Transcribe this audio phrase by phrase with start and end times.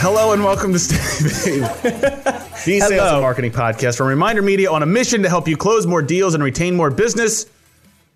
[0.00, 0.96] Hello and welcome to Stay
[1.60, 5.56] Paid, the sales and marketing podcast from Reminder Media on a mission to help you
[5.56, 7.46] close more deals and retain more business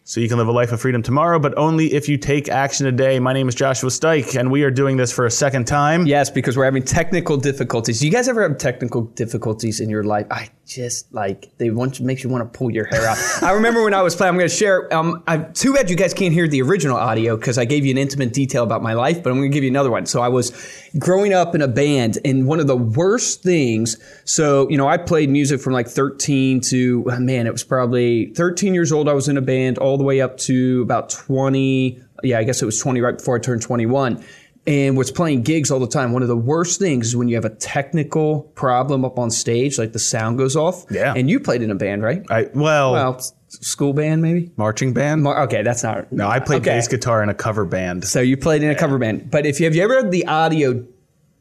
[0.04, 2.86] so you can live a life of freedom tomorrow, but only if you take action
[2.86, 3.18] today.
[3.18, 6.06] My name is Joshua Stike, and we are doing this for a second time.
[6.06, 7.98] Yes, because we're having technical difficulties.
[7.98, 10.26] Do you guys ever have technical difficulties in your life?
[10.30, 13.18] I just like they want to makes you want to pull your hair out.
[13.42, 14.30] I remember when I was playing.
[14.30, 14.92] I'm going to share.
[14.92, 17.90] Um, I, too bad you guys can't hear the original audio because I gave you
[17.90, 20.06] an intimate detail about my life, but I'm going to give you another one.
[20.06, 20.52] So I was
[20.98, 23.96] growing up in a band, and one of the worst things.
[24.24, 28.32] So you know, I played music from like 13 to oh, man, it was probably
[28.34, 29.08] 13 years old.
[29.08, 32.00] I was in a band all the way up to about 20.
[32.24, 34.24] Yeah, I guess it was 20 right before I turned 21
[34.66, 36.12] and was playing gigs all the time.
[36.12, 39.78] One of the worst things is when you have a technical problem up on stage,
[39.78, 40.84] like the sound goes off.
[40.90, 41.14] Yeah.
[41.16, 42.22] And you played in a band, right?
[42.30, 44.52] I well, Well, s- school band maybe.
[44.56, 45.22] marching band.
[45.24, 46.12] Mar- Okay, that's not.
[46.12, 46.70] no, I played okay.
[46.76, 48.04] bass guitar in a cover band.
[48.04, 50.26] So you played in a cover band, but if you have you ever had the
[50.26, 50.84] audio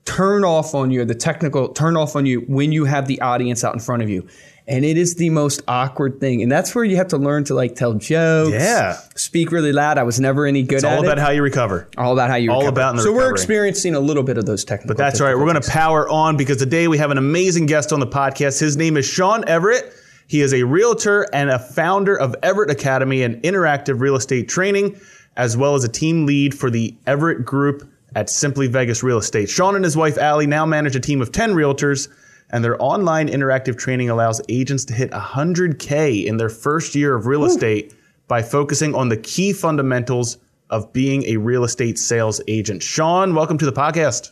[0.06, 3.64] turn off on you, the technical turn off on you when you have the audience
[3.64, 4.28] out in front of you.
[4.72, 6.42] And it is the most awkward thing.
[6.42, 8.54] And that's where you have to learn to like tell jokes.
[8.54, 8.98] Yeah.
[9.16, 9.98] Speak really loud.
[9.98, 11.06] I was never any good It's at all it.
[11.06, 11.90] about how you recover.
[11.98, 12.70] all about how you all recover.
[12.72, 14.88] about in the So we're experiencing a little bit of those technical.
[14.88, 15.36] But that's right.
[15.36, 18.60] We're going to power on because today we have an amazing guest on the podcast.
[18.60, 19.94] His name is Sean Everett.
[20.28, 24.98] He is a realtor and a founder of Everett Academy and interactive real estate training,
[25.36, 27.86] as well as a team lead for the Everett Group
[28.16, 29.50] at Simply Vegas Real Estate.
[29.50, 32.08] Sean and his wife Allie now manage a team of 10 realtors,
[32.52, 37.26] and their online interactive training allows agents to hit 100K in their first year of
[37.26, 37.94] real estate
[38.28, 40.38] by focusing on the key fundamentals
[40.70, 42.84] of being a real estate sales agent.
[42.84, 44.32] Sean, welcome to the podcast.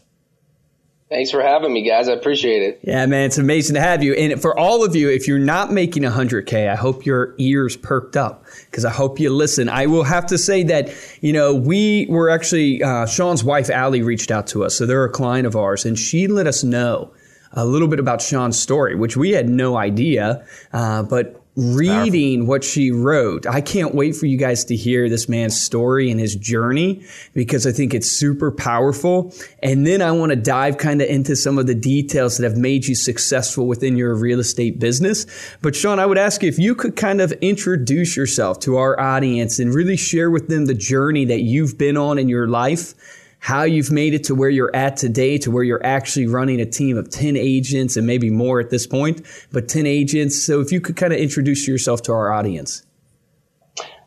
[1.10, 2.08] Thanks for having me, guys.
[2.08, 2.82] I appreciate it.
[2.84, 4.14] Yeah, man, it's amazing to have you.
[4.14, 8.16] And for all of you, if you're not making 100K, I hope your ears perked
[8.16, 9.70] up because I hope you listen.
[9.70, 14.04] I will have to say that, you know, we were actually, uh, Sean's wife, Allie,
[14.04, 14.76] reached out to us.
[14.76, 17.12] So they're a client of ours, and she let us know
[17.54, 20.46] a little bit about Sean's story, which we had no idea.
[20.72, 25.28] Uh, but reading what she wrote, I can't wait for you guys to hear this
[25.28, 29.34] man's story and his journey because I think it's super powerful.
[29.62, 32.58] And then I want to dive kind of into some of the details that have
[32.58, 35.26] made you successful within your real estate business.
[35.62, 38.98] But Sean, I would ask you if you could kind of introduce yourself to our
[39.00, 42.94] audience and really share with them the journey that you've been on in your life
[43.40, 46.66] how you've made it to where you're at today, to where you're actually running a
[46.66, 50.42] team of 10 agents and maybe more at this point, but 10 agents.
[50.44, 52.86] So if you could kind of introduce yourself to our audience.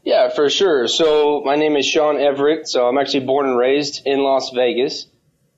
[0.05, 0.89] Yeah, for sure.
[0.89, 2.69] So my name is Sean Everett.
[2.69, 5.07] So I'm actually born and raised in Las Vegas.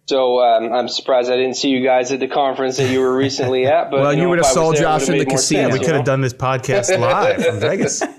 [0.06, 3.16] So um, I'm surprised I didn't see you guys at the conference that you were
[3.16, 3.90] recently at.
[3.90, 5.62] But Well, you know, would have saw there, Josh in the casino.
[5.70, 5.94] sense, We could know?
[5.96, 8.02] have done this podcast live from Vegas.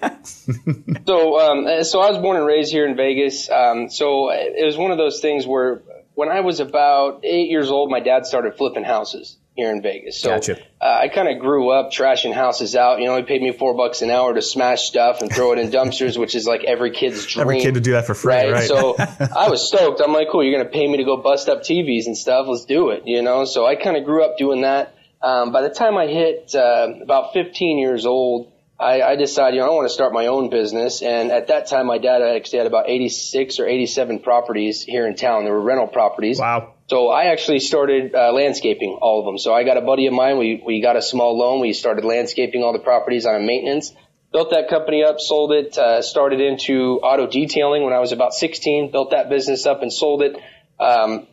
[1.05, 3.47] So, um, so I was born and raised here in Vegas.
[3.47, 5.83] Um, so it was one of those things where
[6.15, 10.19] when I was about eight years old, my dad started flipping houses here in Vegas.
[10.19, 10.57] So Gotcha.
[10.81, 12.99] uh, I kind of grew up trashing houses out.
[12.99, 15.59] You know, he paid me four bucks an hour to smash stuff and throw it
[15.59, 17.41] in dumpsters, which is like every kid's dream.
[17.41, 18.51] Every kid to do that for free, right?
[18.51, 18.67] Right.
[18.67, 20.01] So I was stoked.
[20.01, 22.47] I'm like, cool, you're going to pay me to go bust up TVs and stuff.
[22.49, 23.45] Let's do it, you know?
[23.45, 24.93] So I kind of grew up doing that.
[25.21, 29.61] Um, by the time I hit uh, about 15 years old, I, I decided, you
[29.61, 31.01] know, I want to start my own business.
[31.01, 35.15] And at that time, my dad actually had about 86 or 87 properties here in
[35.15, 35.45] town.
[35.45, 36.39] There were rental properties.
[36.39, 36.73] Wow.
[36.87, 39.37] So I actually started uh, landscaping all of them.
[39.37, 40.37] So I got a buddy of mine.
[40.37, 41.61] We we got a small loan.
[41.61, 43.93] We started landscaping all the properties on a maintenance.
[44.33, 45.77] Built that company up, sold it.
[45.77, 48.91] Uh, started into auto detailing when I was about 16.
[48.91, 50.37] Built that business up and sold it.
[50.79, 51.27] Um,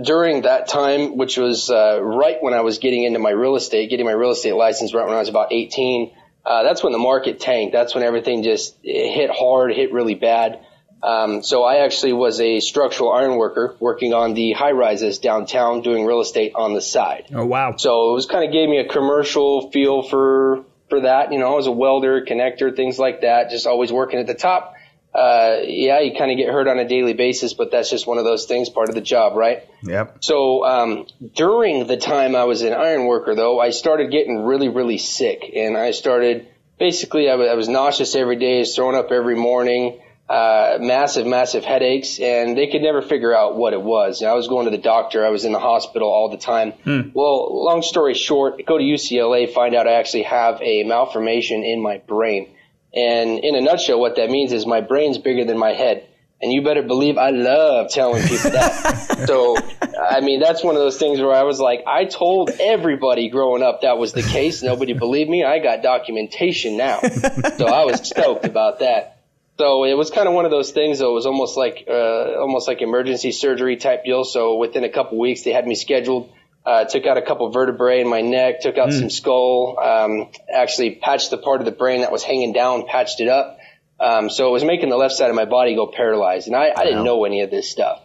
[0.00, 3.90] during that time, which was uh, right when I was getting into my real estate,
[3.90, 6.12] getting my real estate license, right when I was about 18.
[6.44, 7.72] Uh, that's when the market tanked.
[7.72, 10.60] That's when everything just hit hard, hit really bad.
[11.02, 15.82] Um, so I actually was a structural iron worker working on the high rises downtown
[15.82, 17.26] doing real estate on the side.
[17.34, 17.76] Oh, wow.
[17.76, 21.30] So it was kind of gave me a commercial feel for, for that.
[21.32, 24.34] You know, I was a welder, connector, things like that, just always working at the
[24.34, 24.73] top.
[25.14, 28.18] Uh, yeah, you kind of get hurt on a daily basis, but that's just one
[28.18, 29.62] of those things, part of the job, right?
[29.82, 30.18] Yep.
[30.24, 31.06] So um,
[31.36, 35.52] during the time I was an iron worker, though, I started getting really, really sick,
[35.54, 36.48] and I started
[36.80, 41.26] basically I wa- I was nauseous every day, was throwing up every morning, uh, massive,
[41.28, 44.20] massive headaches, and they could never figure out what it was.
[44.20, 46.72] And I was going to the doctor, I was in the hospital all the time.
[47.14, 51.80] Well, long story short, go to UCLA, find out I actually have a malformation in
[51.80, 52.48] my brain.
[52.94, 56.06] And in a nutshell, what that means is my brain's bigger than my head.
[56.40, 59.24] And you better believe I love telling people that.
[59.26, 59.56] so,
[59.98, 63.62] I mean, that's one of those things where I was like, I told everybody growing
[63.62, 64.62] up that was the case.
[64.62, 65.42] Nobody believed me.
[65.42, 67.00] I got documentation now.
[67.00, 69.22] so I was stoked about that.
[69.58, 70.98] So it was kind of one of those things.
[70.98, 74.24] Though it was almost like uh, almost like emergency surgery type deal.
[74.24, 76.32] So within a couple weeks, they had me scheduled.
[76.66, 78.98] Uh, took out a couple vertebrae in my neck, took out mm.
[78.98, 83.20] some skull, um, actually patched the part of the brain that was hanging down, patched
[83.20, 83.58] it up.
[84.00, 86.72] Um, so it was making the left side of my body go paralyzed, and I,
[86.74, 88.00] I didn't know any of this stuff.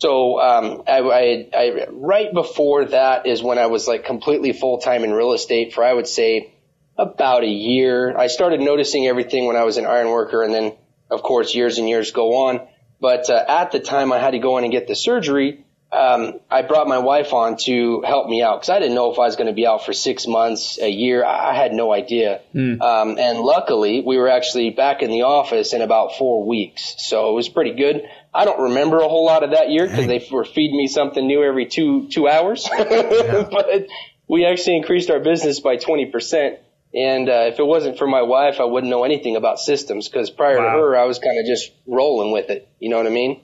[0.00, 4.78] So um, I, I, I, right before that is when I was like completely full
[4.78, 6.54] time in real estate for I would say
[6.96, 8.16] about a year.
[8.16, 10.72] I started noticing everything when I was an iron worker, and then
[11.10, 12.66] of course years and years go on.
[12.98, 16.38] But uh, at the time I had to go in and get the surgery, um,
[16.48, 19.22] I brought my wife on to help me out because I didn't know if I
[19.22, 21.24] was going to be out for six months, a year.
[21.24, 22.40] I, I had no idea.
[22.54, 22.80] Mm.
[22.80, 27.30] Um, and luckily, we were actually back in the office in about four weeks, so
[27.30, 28.02] it was pretty good.
[28.32, 31.26] I don't remember a whole lot of that year because they were feeding me something
[31.26, 32.68] new every two two hours.
[32.72, 33.48] yeah.
[33.50, 33.86] but
[34.28, 36.60] we actually increased our business by twenty percent.
[36.92, 40.28] And uh, if it wasn't for my wife, I wouldn't know anything about systems because
[40.28, 40.74] prior wow.
[40.74, 42.68] to her, I was kind of just rolling with it.
[42.80, 43.42] You know what I mean?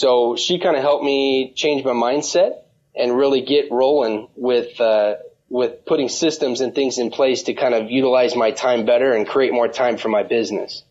[0.00, 2.62] So she kind of helped me change my mindset
[2.96, 5.16] and really get rolling with uh,
[5.50, 9.28] with putting systems and things in place to kind of utilize my time better and
[9.28, 10.84] create more time for my business.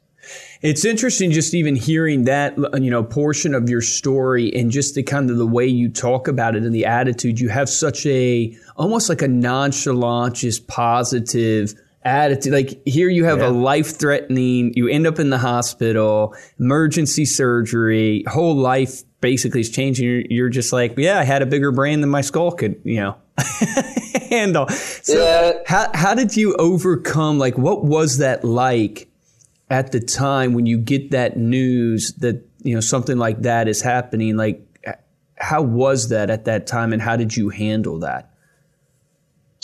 [0.62, 5.02] It's interesting just even hearing that you know portion of your story and just the
[5.02, 8.56] kind of the way you talk about it and the attitude you have such a
[8.76, 11.74] almost like a nonchalant just positive
[12.04, 12.54] attitude.
[12.54, 13.50] Like here you have yeah.
[13.50, 19.70] a life threatening, you end up in the hospital, emergency surgery, whole life basically is
[19.70, 20.06] changing.
[20.06, 22.98] You're, you're just like, yeah, I had a bigger brain than my skull could, you
[22.98, 23.18] know,
[24.30, 24.68] handle.
[24.70, 25.60] So yeah.
[25.66, 29.10] how, how did you overcome, like, what was that like
[29.70, 33.82] at the time when you get that news that, you know, something like that is
[33.82, 34.38] happening?
[34.38, 34.66] Like,
[35.36, 38.29] how was that at that time and how did you handle that?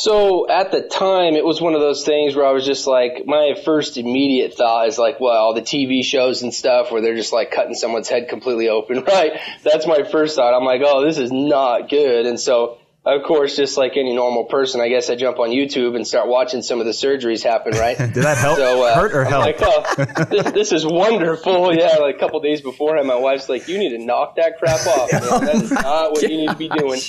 [0.05, 3.23] So at the time, it was one of those things where I was just like,
[3.25, 7.15] my first immediate thought is like, well, all the TV shows and stuff where they're
[7.15, 9.31] just like cutting someone's head completely open, right?
[9.63, 10.55] That's my first thought.
[10.55, 12.27] I'm like, oh, this is not good.
[12.27, 15.95] And so, of course, just like any normal person, I guess I jump on YouTube
[15.95, 17.97] and start watching some of the surgeries happen, right?
[17.97, 18.57] Did that help?
[18.57, 19.43] So, uh, Hurt or I'm help?
[19.43, 21.73] Like, oh, this, this, is wonderful.
[21.75, 24.85] Yeah, like a couple days beforehand, my wife's like, you need to knock that crap
[24.85, 25.21] off, man.
[25.45, 27.01] That is not what you need to be doing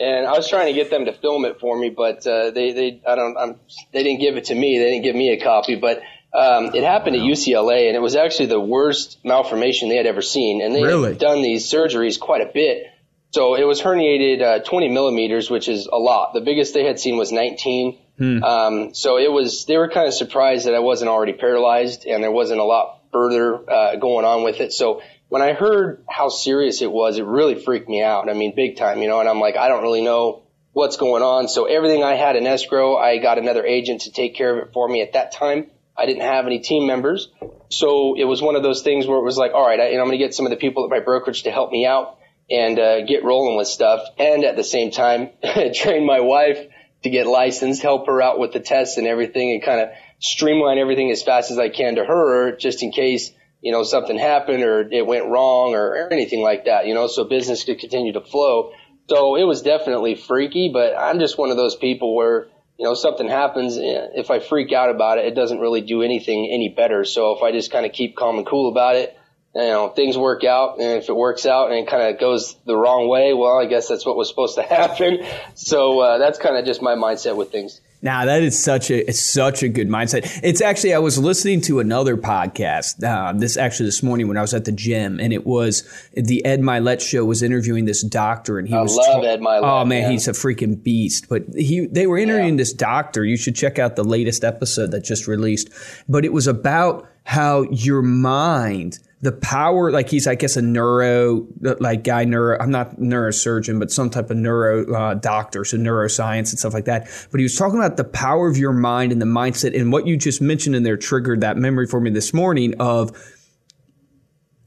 [0.00, 2.72] and I was trying to get them to film it for me, but uh, they
[2.72, 3.60] they I don't I'm,
[3.92, 4.78] they didn't give it to me.
[4.78, 6.02] They didn't give me a copy, but
[6.32, 10.22] um, it happened at UCLA, and it was actually the worst malformation they had ever
[10.22, 11.10] seen, and they really?
[11.10, 12.86] had done these surgeries quite a bit.
[13.30, 16.32] So it was herniated uh, 20 millimeters, which is a lot.
[16.32, 17.98] The biggest they had seen was 19.
[18.16, 18.42] Hmm.
[18.42, 22.22] Um, so it was they were kind of surprised that I wasn't already paralyzed, and
[22.22, 24.72] there wasn't a lot further uh, going on with it.
[24.72, 28.28] So when I heard how serious it was, it really freaked me out.
[28.28, 30.42] I mean, big time, you know, and I'm like, I don't really know
[30.72, 31.48] what's going on.
[31.48, 34.72] So everything I had in escrow, I got another agent to take care of it
[34.72, 35.70] for me at that time.
[35.96, 37.28] I didn't have any team members.
[37.70, 39.96] So it was one of those things where it was like, all right, I, I'm
[40.06, 42.18] going to get some of the people at my brokerage to help me out
[42.50, 44.00] and uh, get rolling with stuff.
[44.18, 45.30] And at the same time,
[45.74, 46.58] train my wife
[47.02, 49.90] to get licensed, help her out with the tests and everything and kind of
[50.20, 54.18] streamline everything as fast as I can to her just in case you know, something
[54.18, 57.78] happened or it went wrong or, or anything like that, you know, so business could
[57.78, 58.72] continue to flow.
[59.08, 62.94] So it was definitely freaky, but I'm just one of those people where, you know,
[62.94, 63.76] something happens.
[63.76, 67.04] Eh, if I freak out about it, it doesn't really do anything any better.
[67.04, 69.16] So if I just kind of keep calm and cool about it,
[69.54, 70.78] you know, things work out.
[70.78, 73.66] And if it works out and it kind of goes the wrong way, well, I
[73.66, 75.24] guess that's what was supposed to happen.
[75.54, 77.80] So uh, that's kind of just my mindset with things.
[78.00, 80.40] Now that is such a it's such a good mindset.
[80.42, 84.40] It's actually I was listening to another podcast uh, this actually this morning when I
[84.40, 88.58] was at the gym, and it was the Ed Mylett show was interviewing this doctor,
[88.58, 89.62] and he I was love ta- Ed Mylett.
[89.64, 91.28] Oh man, he's a freaking beast.
[91.28, 92.58] But he they were interviewing yeah.
[92.58, 93.24] this doctor.
[93.24, 95.68] You should check out the latest episode that just released.
[96.08, 101.46] But it was about how your mind the power, like he's, I guess, a neuro,
[101.60, 106.50] like guy, neuro, I'm not neurosurgeon, but some type of neuro uh, doctor, so neuroscience
[106.50, 107.08] and stuff like that.
[107.32, 110.06] But he was talking about the power of your mind and the mindset and what
[110.06, 113.10] you just mentioned in there triggered that memory for me this morning of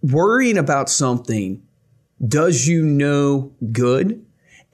[0.01, 1.63] worrying about something
[2.25, 4.25] does you no good.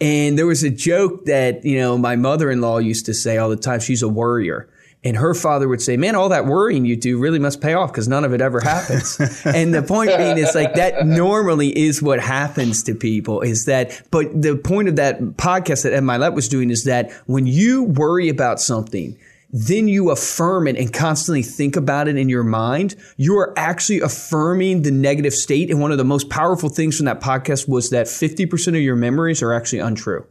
[0.01, 3.55] And there was a joke that, you know, my mother-in-law used to say all the
[3.55, 4.69] time, she's a worrier.
[5.07, 7.93] And her father would say, Man, all that worrying you do really must pay off
[7.93, 9.17] because none of it ever happens.
[9.45, 14.01] and the point being is like that normally is what happens to people is that,
[14.11, 17.83] but the point of that podcast that Ed Mylett was doing is that when you
[17.83, 19.17] worry about something,
[19.49, 24.01] then you affirm it and constantly think about it in your mind, you are actually
[24.01, 25.71] affirming the negative state.
[25.71, 28.97] And one of the most powerful things from that podcast was that 50% of your
[28.97, 30.25] memories are actually untrue.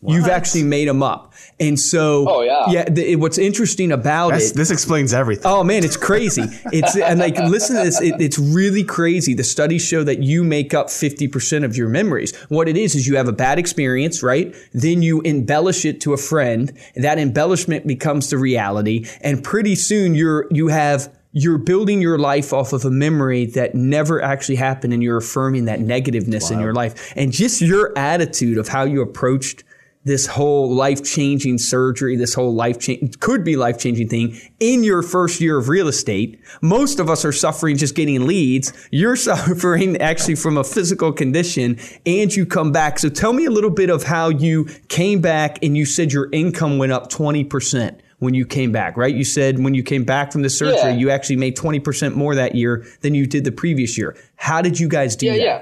[0.00, 1.34] You've actually made them up.
[1.58, 2.70] And so, Oh, yeah.
[2.70, 2.88] yeah.
[2.88, 5.44] The, what's interesting about That's, it, this explains everything.
[5.46, 6.44] Oh man, it's crazy.
[6.72, 8.00] It's and like listen to this.
[8.00, 9.34] It, it's really crazy.
[9.34, 12.36] The studies show that you make up fifty percent of your memories.
[12.48, 14.54] What it is is you have a bad experience, right?
[14.72, 16.72] Then you embellish it to a friend.
[16.94, 22.52] That embellishment becomes the reality, and pretty soon you're you have you're building your life
[22.52, 26.72] off of a memory that never actually happened, and you're affirming that negativeness in your
[26.72, 27.12] life.
[27.16, 29.64] And just your attitude of how you approached
[30.08, 34.82] this whole life changing surgery, this whole life change could be life changing thing in
[34.82, 36.40] your first year of real estate.
[36.60, 38.72] Most of us are suffering just getting leads.
[38.90, 42.98] You're suffering actually from a physical condition and you come back.
[42.98, 46.28] So tell me a little bit of how you came back and you said your
[46.32, 49.14] income went up 20% when you came back, right?
[49.14, 50.96] You said when you came back from the surgery, Yeah.
[50.96, 54.16] you actually made 20% more that year than you did the previous year.
[54.34, 55.40] How did you guys do Yeah, that?
[55.40, 55.60] yeah.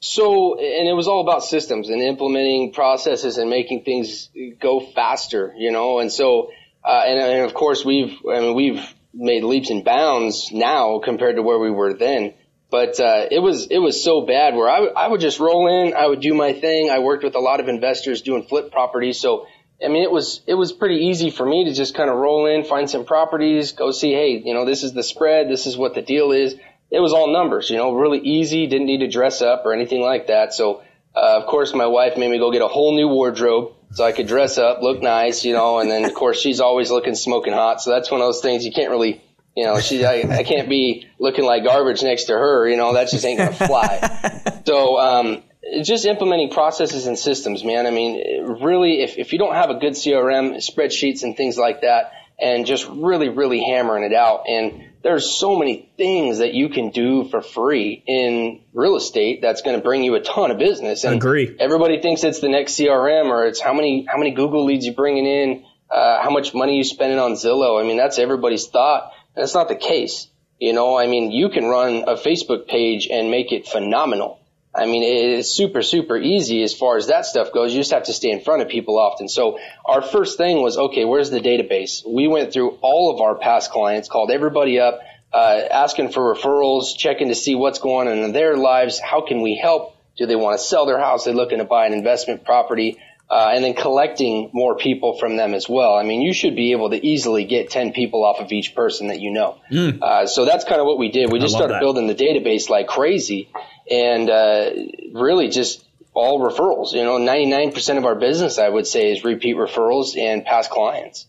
[0.00, 5.54] So, and it was all about systems and implementing processes and making things go faster,
[5.56, 5.98] you know.
[5.98, 6.50] And so,
[6.84, 11.36] uh, and, and of course, we've, I mean, we've made leaps and bounds now compared
[11.36, 12.34] to where we were then.
[12.70, 15.94] But uh, it was it was so bad where I I would just roll in,
[15.94, 16.90] I would do my thing.
[16.90, 19.46] I worked with a lot of investors doing flip properties, so
[19.82, 22.44] I mean it was it was pretty easy for me to just kind of roll
[22.44, 25.78] in, find some properties, go see, hey, you know, this is the spread, this is
[25.78, 26.56] what the deal is.
[26.90, 28.66] It was all numbers, you know, really easy.
[28.66, 30.54] Didn't need to dress up or anything like that.
[30.54, 30.82] So
[31.14, 34.12] uh, of course my wife made me go get a whole new wardrobe so I
[34.12, 37.52] could dress up, look nice, you know, and then of course she's always looking smoking
[37.52, 37.80] hot.
[37.82, 39.22] So that's one of those things you can't really
[39.58, 42.68] you know, she, I, I can't be looking like garbage next to her.
[42.68, 44.62] You know, that just ain't gonna fly.
[44.66, 45.42] so, um,
[45.82, 47.84] just implementing processes and systems, man.
[47.84, 51.80] I mean, really, if, if you don't have a good CRM, spreadsheets and things like
[51.80, 54.44] that, and just really, really hammering it out.
[54.46, 59.62] And there's so many things that you can do for free in real estate that's
[59.62, 61.04] going to bring you a ton of business.
[61.04, 61.56] And Agree.
[61.58, 64.94] Everybody thinks it's the next CRM or it's how many, how many Google leads you're
[64.94, 67.80] bringing in, uh, how much money you're spending on Zillow.
[67.80, 69.12] I mean, that's everybody's thought.
[69.34, 70.28] And that's not the case.
[70.58, 74.37] You know, I mean, you can run a Facebook page and make it phenomenal.
[74.78, 77.72] I mean, it's super, super easy as far as that stuff goes.
[77.72, 79.28] You just have to stay in front of people often.
[79.28, 82.02] So our first thing was, okay, where's the database?
[82.06, 85.00] We went through all of our past clients, called everybody up,
[85.32, 88.98] uh, asking for referrals, checking to see what's going on in their lives.
[88.98, 89.96] How can we help?
[90.16, 91.24] Do they want to sell their house?
[91.24, 92.98] They're looking to buy an investment property.
[93.30, 95.94] Uh, and then collecting more people from them as well.
[95.96, 99.08] I mean, you should be able to easily get 10 people off of each person
[99.08, 99.58] that you know.
[100.02, 101.30] Uh, so that's kind of what we did.
[101.30, 101.80] We just started that.
[101.80, 103.50] building the database like crazy
[103.90, 104.70] and uh,
[105.12, 106.92] really just all referrals.
[106.92, 111.26] You know, 99% of our business, I would say, is repeat referrals and past clients.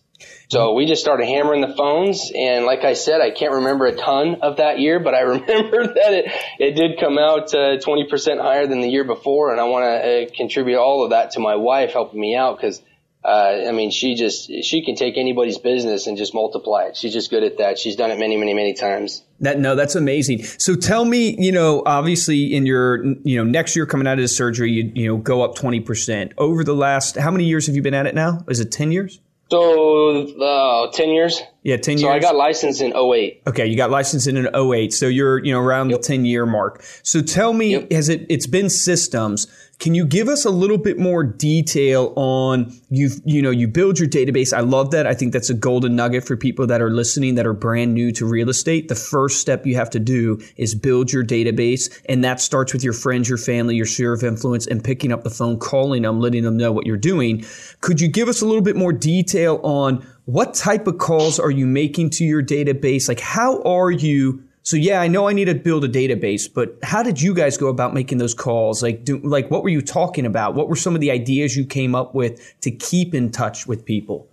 [0.50, 3.94] So we just started hammering the phones, and like I said, I can't remember a
[3.94, 8.08] ton of that year, but I remember that it it did come out uh, twenty
[8.08, 9.88] percent higher than the year before, and I want to
[10.26, 12.82] uh, contribute all of that to my wife helping me out because.
[13.22, 16.96] Uh, I mean, she just, she can take anybody's business and just multiply it.
[16.96, 17.78] She's just good at that.
[17.78, 19.22] She's done it many, many, many times.
[19.40, 20.44] That no, that's amazing.
[20.44, 24.22] So tell me, you know, obviously in your, you know, next year coming out of
[24.22, 27.18] the surgery, you you know go up twenty percent over the last.
[27.18, 28.42] How many years have you been at it now?
[28.48, 29.20] Is it ten years?
[29.50, 31.42] So, uh, 10 years.
[31.62, 32.02] Yeah, ten years.
[32.02, 32.10] So.
[32.10, 33.42] I got licensed in 08.
[33.48, 36.46] Okay, you got licensed in an 08, so you're you know around the 10 year
[36.46, 36.82] mark.
[37.02, 37.92] So tell me, Yep.
[37.92, 39.46] has it it's been systems?
[39.80, 43.98] Can you give us a little bit more detail on you you know you build
[43.98, 44.52] your database?
[44.52, 45.06] I love that.
[45.06, 48.12] I think that's a golden nugget for people that are listening that are brand new
[48.12, 48.88] to real estate.
[48.88, 52.84] The first step you have to do is build your database, and that starts with
[52.84, 56.20] your friends, your family, your sphere of influence, and picking up the phone, calling them,
[56.20, 57.42] letting them know what you're doing.
[57.80, 61.50] Could you give us a little bit more detail on what type of calls are
[61.50, 63.08] you making to your database?
[63.08, 64.44] Like, how are you?
[64.70, 67.58] So yeah, I know I need to build a database, but how did you guys
[67.58, 68.84] go about making those calls?
[68.84, 70.54] Like, do, like what were you talking about?
[70.54, 73.84] What were some of the ideas you came up with to keep in touch with
[73.84, 74.28] people?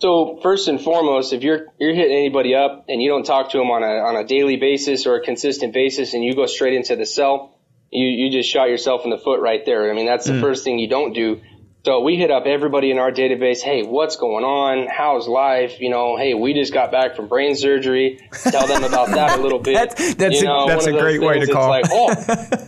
[0.00, 3.58] So first and foremost, if you're you're hitting anybody up and you don't talk to
[3.58, 6.74] them on a on a daily basis or a consistent basis, and you go straight
[6.74, 7.54] into the sell,
[7.92, 9.88] you you just shot yourself in the foot right there.
[9.88, 10.40] I mean, that's the mm.
[10.40, 11.42] first thing you don't do.
[11.84, 13.60] So we hit up everybody in our database.
[13.60, 14.86] Hey, what's going on?
[14.86, 15.80] How's life?
[15.80, 18.20] You know, hey, we just got back from brain surgery.
[18.44, 19.74] Tell them about that a little bit.
[19.74, 21.68] That's- that's you a- that's a great way to call.
[21.68, 22.14] Like, oh,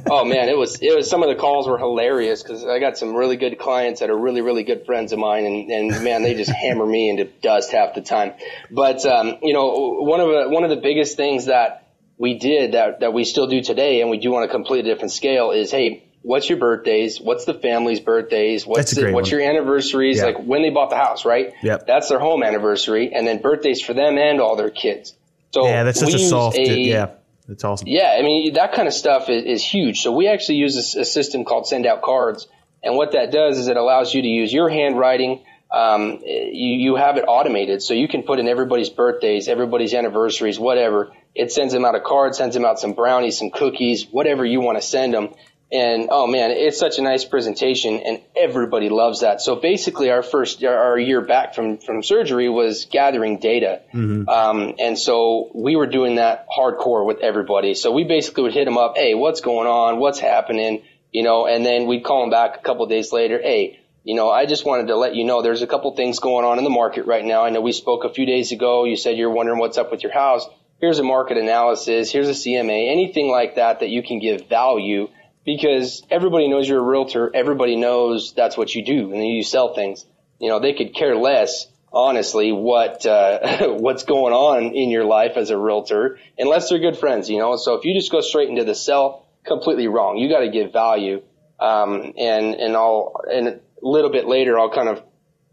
[0.11, 2.99] oh man, it was it was some of the calls were hilarious because I got
[2.99, 6.25] some really good clients that are really really good friends of mine, and and man,
[6.25, 8.33] they just hammer me into dust half the time.
[8.68, 11.87] But um, you know, one of the one of the biggest things that
[12.18, 15.12] we did that that we still do today, and we do on a completely different
[15.12, 16.02] scale, is hey.
[16.25, 17.21] What's your birthdays?
[17.21, 18.66] What's the family's birthdays?
[18.66, 19.40] What's the, what's one.
[19.40, 20.16] your anniversaries?
[20.16, 20.25] Yeah.
[20.25, 21.52] Like when they bought the house, right?
[21.62, 21.87] Yep.
[21.87, 25.14] That's their home anniversary, and then birthdays for them and all their kids.
[25.52, 26.57] So Yeah, that's such a soft.
[26.57, 27.11] a- yeah,
[27.47, 27.87] that's awesome.
[27.88, 30.00] yeah, I mean that kind of stuff is, is huge.
[30.00, 32.49] So we actually use a system called Send Out Cards,
[32.83, 35.45] And what that does is it allows you to use your handwriting.
[35.71, 40.59] Um, you, you have it automated, so you can put in everybody's birthdays, everybody's anniversaries,
[40.59, 41.12] whatever.
[41.35, 44.61] It sends them out a card, sends them out some brownies, some cookies, whatever you
[44.61, 45.35] want to send them.
[45.75, 49.40] And oh man, it's such a nice presentation, and everybody loves that.
[49.40, 54.28] So basically, our first our year back from from surgery was gathering data, mm-hmm.
[54.28, 57.75] um, and so we were doing that hardcore with everybody.
[57.75, 59.99] So we basically would hit them up, hey, what's going on?
[59.99, 60.85] What's happening?
[61.11, 63.81] You know, and then we'd call them back a couple days later, hey.
[64.07, 66.59] You know, I just wanted to let you know there's a couple things going on
[66.59, 67.43] in the market right now.
[67.43, 68.85] I know we spoke a few days ago.
[68.85, 70.47] You said you're wondering what's up with your house.
[70.78, 72.12] Here's a market analysis.
[72.12, 72.93] Here's a CMA.
[72.93, 75.09] Anything like that that you can give value
[75.45, 77.31] because everybody knows you're a realtor.
[77.35, 80.05] Everybody knows that's what you do, and you sell things.
[80.39, 85.33] You know, they could care less, honestly, what uh, what's going on in your life
[85.37, 87.29] as a realtor, unless they're good friends.
[87.29, 90.17] You know, so if you just go straight into the sell, completely wrong.
[90.17, 91.23] You got to give value,
[91.61, 95.03] um, and and I'll and a little bit later I'll kind of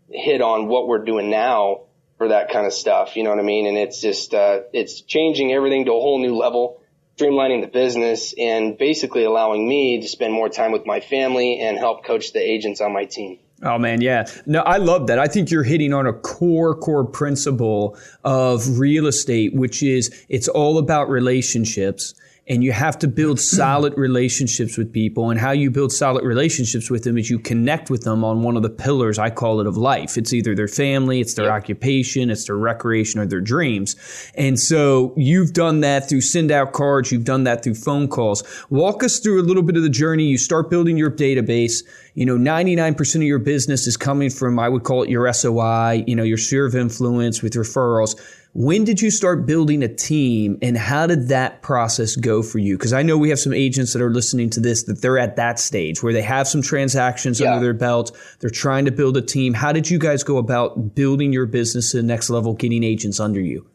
[0.09, 1.81] hit on what we're doing now
[2.17, 3.15] for that kind of stuff.
[3.15, 3.67] You know what I mean?
[3.67, 6.80] And it's just uh, it's changing everything to a whole new level
[7.17, 11.77] streamlining the business and basically allowing me to spend more time with my family and
[11.77, 13.39] help coach the agents on my team.
[13.63, 14.25] Oh man, yeah.
[14.47, 15.19] No, I love that.
[15.19, 20.47] I think you're hitting on a core core principle of real estate, which is it's
[20.47, 22.15] all about relationships
[22.47, 25.29] and you have to build solid relationships with people.
[25.29, 28.57] And how you build solid relationships with them is you connect with them on one
[28.57, 30.17] of the pillars, I call it, of life.
[30.17, 31.53] It's either their family, it's their yep.
[31.53, 33.95] occupation, it's their recreation, or their dreams.
[34.35, 38.43] And so you've done that through send out cards, you've done that through phone calls.
[38.69, 40.23] Walk us through a little bit of the journey.
[40.25, 41.83] You start building your database.
[42.15, 46.03] You know, 99% of your business is coming from, I would call it your SOI,
[46.07, 48.19] you know, your sphere of influence with referrals
[48.53, 52.77] when did you start building a team and how did that process go for you?
[52.77, 55.37] Because I know we have some agents that are listening to this that they're at
[55.37, 57.47] that stage where they have some transactions yeah.
[57.47, 58.15] under their belt.
[58.39, 59.53] They're trying to build a team.
[59.53, 63.21] How did you guys go about building your business to the next level, getting agents
[63.21, 63.67] under you?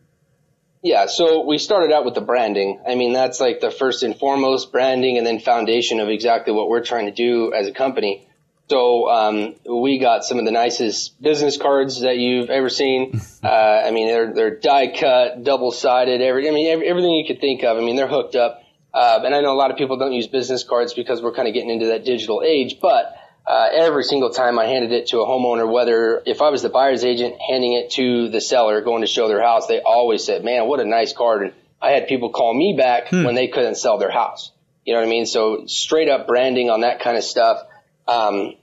[0.83, 2.81] Yeah, so we started out with the branding.
[2.87, 6.69] I mean, that's like the first and foremost branding and then foundation of exactly what
[6.69, 8.26] we're trying to do as a company.
[8.69, 13.21] So um, we got some of the nicest business cards that you've ever seen.
[13.47, 16.21] Uh, I mean, they're they're die cut, double sided.
[16.21, 17.77] Every I mean, every, everything you could think of.
[17.77, 18.61] I mean, they're hooked up.
[18.93, 21.47] Uh, and I know a lot of people don't use business cards because we're kind
[21.47, 22.79] of getting into that digital age.
[22.81, 23.15] But
[23.47, 26.71] uh, every single time I handed it to a homeowner, whether if I was the
[26.71, 30.43] buyer's agent handing it to the seller going to show their house, they always said,
[30.43, 33.23] "Man, what a nice card." And I had people call me back hmm.
[33.23, 34.51] when they couldn't sell their house.
[34.85, 35.27] You know what I mean?
[35.27, 37.61] So straight up branding on that kind of stuff
[38.09, 38.55] um,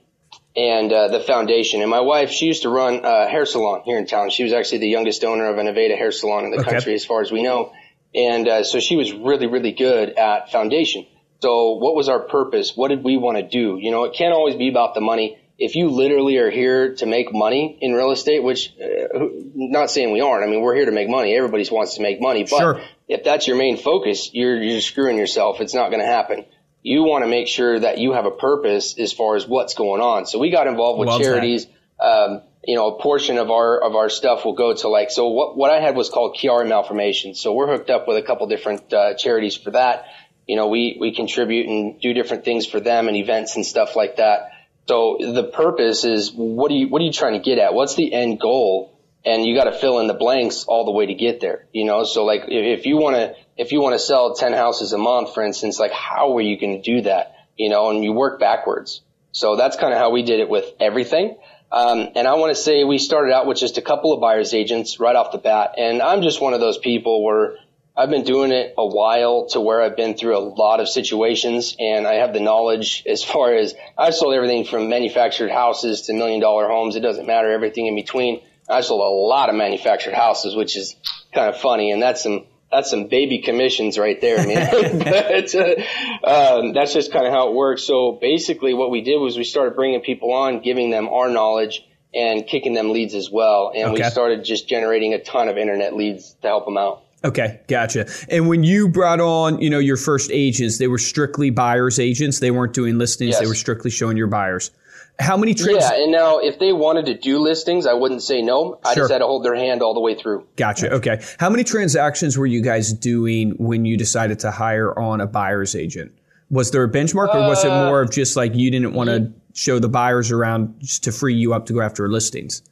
[0.56, 1.80] and uh, the foundation.
[1.80, 4.30] And my wife, she used to run a hair salon here in town.
[4.30, 6.70] She was actually the youngest owner of an Aveda hair salon in the okay.
[6.70, 7.72] country, as far as we know.
[8.14, 11.06] And uh, so she was really, really good at foundation.
[11.42, 12.72] So what was our purpose?
[12.76, 13.78] What did we want to do?
[13.80, 15.38] You know, it can't always be about the money.
[15.58, 19.18] If you literally are here to make money in real estate, which uh,
[19.54, 20.44] not saying we aren't.
[20.44, 21.36] I mean, we're here to make money.
[21.36, 22.80] Everybody wants to make money, but sure.
[23.08, 25.60] if that's your main focus, you're you're screwing yourself.
[25.60, 26.44] It's not going to happen
[26.84, 30.02] you want to make sure that you have a purpose as far as what's going
[30.02, 30.26] on.
[30.26, 31.66] So we got involved with Love charities.
[31.98, 35.28] Um, you know, a portion of our of our stuff will go to like so.
[35.28, 37.34] What what I had was called Chiari Malformation.
[37.34, 40.06] So we're hooked up with a couple different uh, charities for that.
[40.46, 43.96] You know, we we contribute and do different things for them and events and stuff
[43.96, 44.50] like that.
[44.86, 47.72] So the purpose is what are you what are you trying to get at?
[47.72, 48.90] What's the end goal?
[49.24, 51.66] And you got to fill in the blanks all the way to get there.
[51.72, 54.52] You know, so like if, if you want to if you want to sell 10
[54.52, 57.34] houses a month, for instance, like how are you going to do that?
[57.56, 59.00] You know, and you work backwards.
[59.32, 61.36] So that's kind of how we did it with everything.
[61.72, 64.54] Um, and I want to say we started out with just a couple of buyer's
[64.54, 65.74] agents right off the bat.
[65.76, 67.56] And I'm just one of those people where
[67.96, 71.76] I've been doing it a while to where I've been through a lot of situations
[71.78, 76.12] and I have the knowledge as far as I've sold everything from manufactured houses to
[76.12, 76.96] million dollar homes.
[76.96, 78.42] It doesn't matter, everything in between.
[78.68, 80.96] I sold a lot of manufactured houses, which is
[81.32, 81.90] kind of funny.
[81.90, 84.98] And that's some that's some baby commissions right there, man.
[84.98, 87.84] but, uh, um, that's just kind of how it works.
[87.84, 91.86] So basically, what we did was we started bringing people on, giving them our knowledge,
[92.12, 93.72] and kicking them leads as well.
[93.74, 94.02] And okay.
[94.02, 97.02] we started just generating a ton of internet leads to help them out.
[97.24, 98.06] Okay, gotcha.
[98.28, 102.38] And when you brought on, you know, your first agents, they were strictly buyers agents.
[102.38, 103.30] They weren't doing listings.
[103.30, 103.40] Yes.
[103.40, 104.70] They were strictly showing your buyers.
[105.18, 105.84] How many trades?
[105.88, 108.80] Yeah, and now if they wanted to do listings, I wouldn't say no.
[108.84, 109.04] I sure.
[109.04, 110.46] just had to hold their hand all the way through.
[110.56, 110.92] Gotcha.
[110.94, 111.22] Okay.
[111.38, 115.76] How many transactions were you guys doing when you decided to hire on a buyer's
[115.76, 116.12] agent?
[116.50, 119.08] Was there a benchmark, or was it uh, more of just like you didn't want
[119.08, 122.62] to show the buyers around just to free you up to go after listings?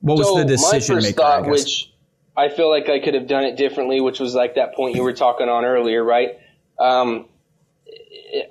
[0.00, 1.22] What was so the decision my first maker?
[1.22, 1.92] Thought, I which
[2.36, 5.02] I feel like I could have done it differently, which was like that point you
[5.02, 6.38] were talking on earlier, right?
[6.78, 7.26] Um,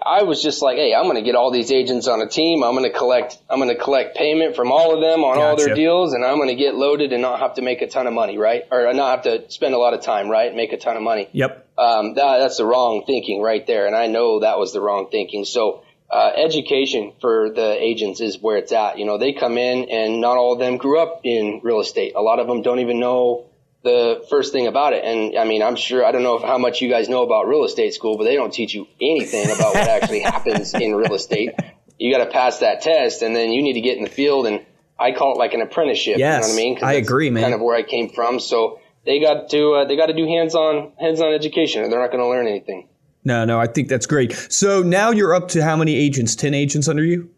[0.06, 2.64] I was just like, hey, I'm going to get all these agents on a team.
[2.64, 5.56] I'm going to collect, I'm going to collect payment from all of them on all
[5.56, 8.08] their deals, and I'm going to get loaded and not have to make a ton
[8.08, 8.64] of money, right?
[8.72, 10.56] Or not have to spend a lot of time, right?
[10.56, 11.30] Make a ton of money.
[11.32, 11.68] Yep.
[11.78, 15.10] Um, that, that's the wrong thinking right there, and I know that was the wrong
[15.12, 15.46] thinking.
[15.46, 15.84] So.
[16.10, 18.98] Uh, education for the agents is where it's at.
[18.98, 22.14] You know, they come in and not all of them grew up in real estate.
[22.16, 23.48] A lot of them don't even know
[23.88, 25.04] the first thing about it.
[25.04, 27.48] And I mean, I'm sure, I don't know if, how much you guys know about
[27.48, 31.14] real estate school, but they don't teach you anything about what actually happens in real
[31.14, 31.52] estate.
[31.98, 34.46] You got to pass that test and then you need to get in the field.
[34.46, 34.66] And
[35.00, 36.18] I call it like an apprenticeship.
[36.18, 36.84] Yes, you know what I mean?
[36.84, 37.44] I agree, man.
[37.44, 38.40] Kind of where I came from.
[38.40, 42.12] So they got to, uh, they got to do hands-on, hands-on education or they're not
[42.12, 42.90] going to learn anything.
[43.24, 44.34] No, no, I think that's great.
[44.50, 46.36] So now you're up to how many agents?
[46.36, 47.30] 10 agents under you?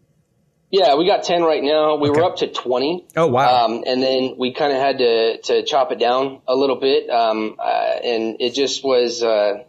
[0.70, 1.96] Yeah, we got 10 right now.
[1.96, 2.20] We Okay.
[2.20, 3.06] were up to 20.
[3.16, 3.64] Oh, wow.
[3.64, 7.10] Um, and then we kind of had to, to chop it down a little bit.
[7.10, 9.64] Um, uh, and it just was, uh,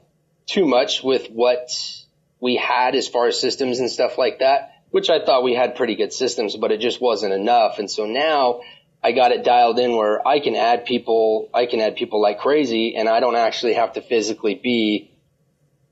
[0.45, 1.71] too much with what
[2.39, 5.75] we had as far as systems and stuff like that, which I thought we had
[5.75, 7.79] pretty good systems, but it just wasn't enough.
[7.79, 8.61] And so now
[9.03, 12.39] I got it dialed in where I can add people, I can add people like
[12.39, 15.11] crazy and I don't actually have to physically be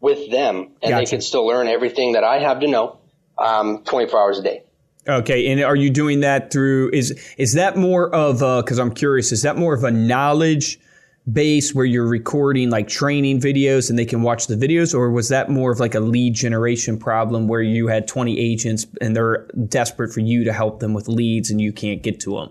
[0.01, 2.99] with them and they can still learn everything that I have to know,
[3.37, 4.63] um, 24 hours a day.
[5.09, 8.93] Okay, and are you doing that through is is that more of a cuz I'm
[8.93, 10.79] curious, is that more of a knowledge
[11.31, 15.29] base where you're recording like training videos and they can watch the videos or was
[15.29, 19.45] that more of like a lead generation problem where you had 20 agents and they're
[19.67, 22.49] desperate for you to help them with leads and you can't get to them?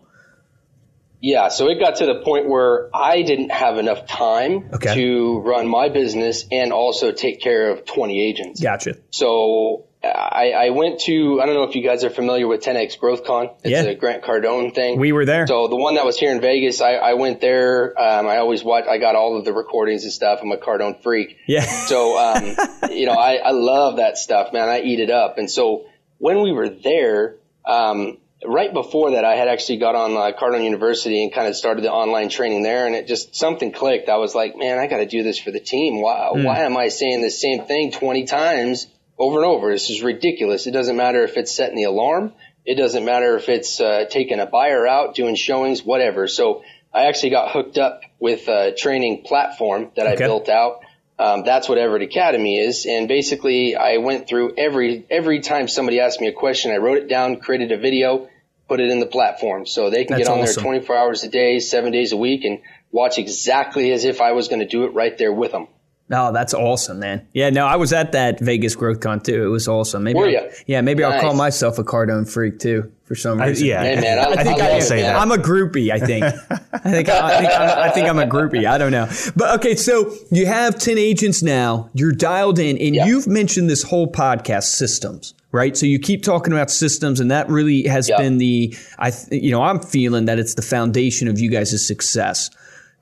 [1.20, 4.94] Yeah, so it got to the point where I didn't have enough time Okay.
[4.94, 8.60] to run my business and also take care of 20 agents.
[8.60, 8.98] Gotcha.
[9.10, 12.98] So I, I went to, I don't know if you guys are familiar with 10X
[13.00, 13.54] GrowthCon.
[13.64, 13.82] It's Yeah.
[13.82, 14.98] a Grant Cardone thing.
[15.00, 15.46] We were there.
[15.48, 18.00] So the one that was here in Vegas, I, I went there.
[18.00, 20.38] Um, I always watch, I got all of the recordings and stuff.
[20.40, 21.38] I'm a Cardone freak.
[21.46, 21.62] Yeah.
[21.62, 22.44] So, um,
[22.92, 24.68] you know, I, I love that stuff, man.
[24.68, 25.36] I eat it up.
[25.38, 25.86] And so
[26.18, 30.62] when we were there, um, right before that, I had actually got on uh, Cardone
[30.62, 32.86] University and kind of started the online training there.
[32.86, 34.08] And it just, something clicked.
[34.08, 36.00] I was like, man, I got to do this for the team.
[36.00, 38.86] Why, why am I saying the same thing 20 times
[39.18, 39.72] over and over?
[39.72, 40.66] This is ridiculous.
[40.66, 42.32] It doesn't matter if it's setting the alarm.
[42.64, 46.28] It doesn't matter if it's uh, taking a buyer out, doing showings, whatever.
[46.28, 50.80] So I actually got hooked up with a training platform that I built out.
[51.18, 52.86] Um, that's what Everett Academy is.
[52.86, 56.98] And basically, I went through every every time somebody asked me a question, I wrote
[56.98, 58.28] it down, created a video,
[58.68, 60.62] put it in the platform, so they can That's get on awesome.
[60.62, 62.60] there 24 hours a day, seven days a week, and
[62.92, 65.66] watch exactly as if I was going to do it right there with them.
[66.10, 67.26] No, that's awesome, man.
[67.34, 69.44] Yeah, no, I was at that Vegas GrowthCon too.
[69.44, 70.04] It was awesome.
[70.04, 73.48] Maybe Were I'll- Yeah, maybe I'll call myself a Cardone freak too for some I,
[73.48, 73.66] reason.
[73.66, 75.16] yeah, Hey, man, I- I think I I, love will say that.
[75.16, 76.24] I'm a groupie, I think.
[76.72, 78.64] I think I, think I'm, I think I'm a groupie.
[78.66, 79.06] I don't know.
[79.36, 81.90] But okay, so you have 10 agents now.
[81.92, 83.04] You're dialed in and Yeah.
[83.06, 85.76] you've mentioned this whole podcast systems, right?
[85.76, 88.16] So you keep talking about systems and that really has Yeah.
[88.16, 91.86] been the I th- you know, I'm feeling that it's the foundation of you guys'
[91.86, 92.48] success.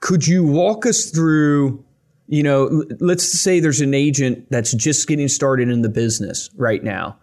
[0.00, 1.82] Could you walk us through
[2.28, 6.82] you know, let's say there's an agent that's just getting started in the business right
[6.82, 7.18] now.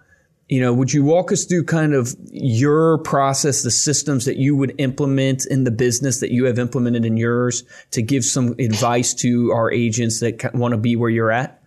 [0.49, 4.55] You know, would you walk us through kind of your process, the systems that you
[4.55, 9.13] would implement in the business that you have implemented in yours to give some advice
[9.15, 11.61] to our agents that want to be where you're at?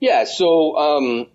[0.00, 1.26] Yeah, so um,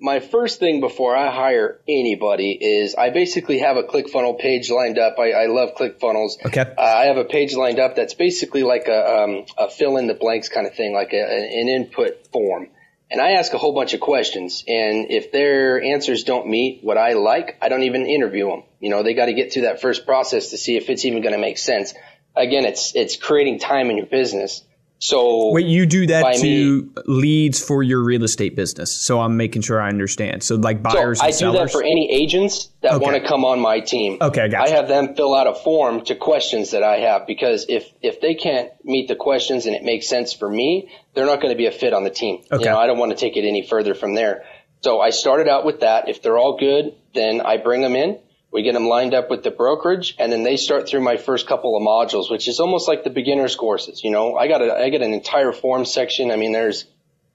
[0.00, 4.98] my first thing before I hire anybody is I basically have a ClickFunnels page lined
[4.98, 5.18] up.
[5.18, 6.44] I, I love ClickFunnels.
[6.46, 6.60] Okay.
[6.60, 10.06] Uh, I have a page lined up that's basically like a, um, a fill in
[10.06, 12.68] the blanks kind of thing, like a, an input form.
[13.10, 16.96] And I ask a whole bunch of questions, and if their answers don't meet what
[16.96, 18.62] I like, I don't even interview them.
[18.78, 21.20] You know, they got to get through that first process to see if it's even
[21.20, 21.92] going to make sense.
[22.36, 24.62] Again, it's it's creating time in your business.
[25.02, 28.94] So Wait, you do that to leads for your real estate business.
[28.94, 30.42] So I'm making sure I understand.
[30.42, 31.58] So like So buyers I and do sellers.
[31.58, 33.04] that for any agents that Okay.
[33.04, 34.18] want to come on my team.
[34.20, 34.62] Okay, gotcha.
[34.62, 38.20] I have them fill out a form to questions that I have because if if
[38.20, 41.56] they can't meet the questions and it makes sense for me, they're not going to
[41.58, 42.42] be a fit on the team.
[42.52, 42.62] Okay.
[42.64, 44.44] You know, I don't want to take it any further from there.
[44.82, 46.10] So I started out with that.
[46.10, 48.18] If they're all good, then I bring them in.
[48.52, 51.46] We get them lined up with the brokerage, and then they start through my first
[51.46, 54.02] couple of modules, which is almost like the beginners courses.
[54.02, 56.30] You know, I got a, I get an entire form section.
[56.30, 56.86] I mean, there's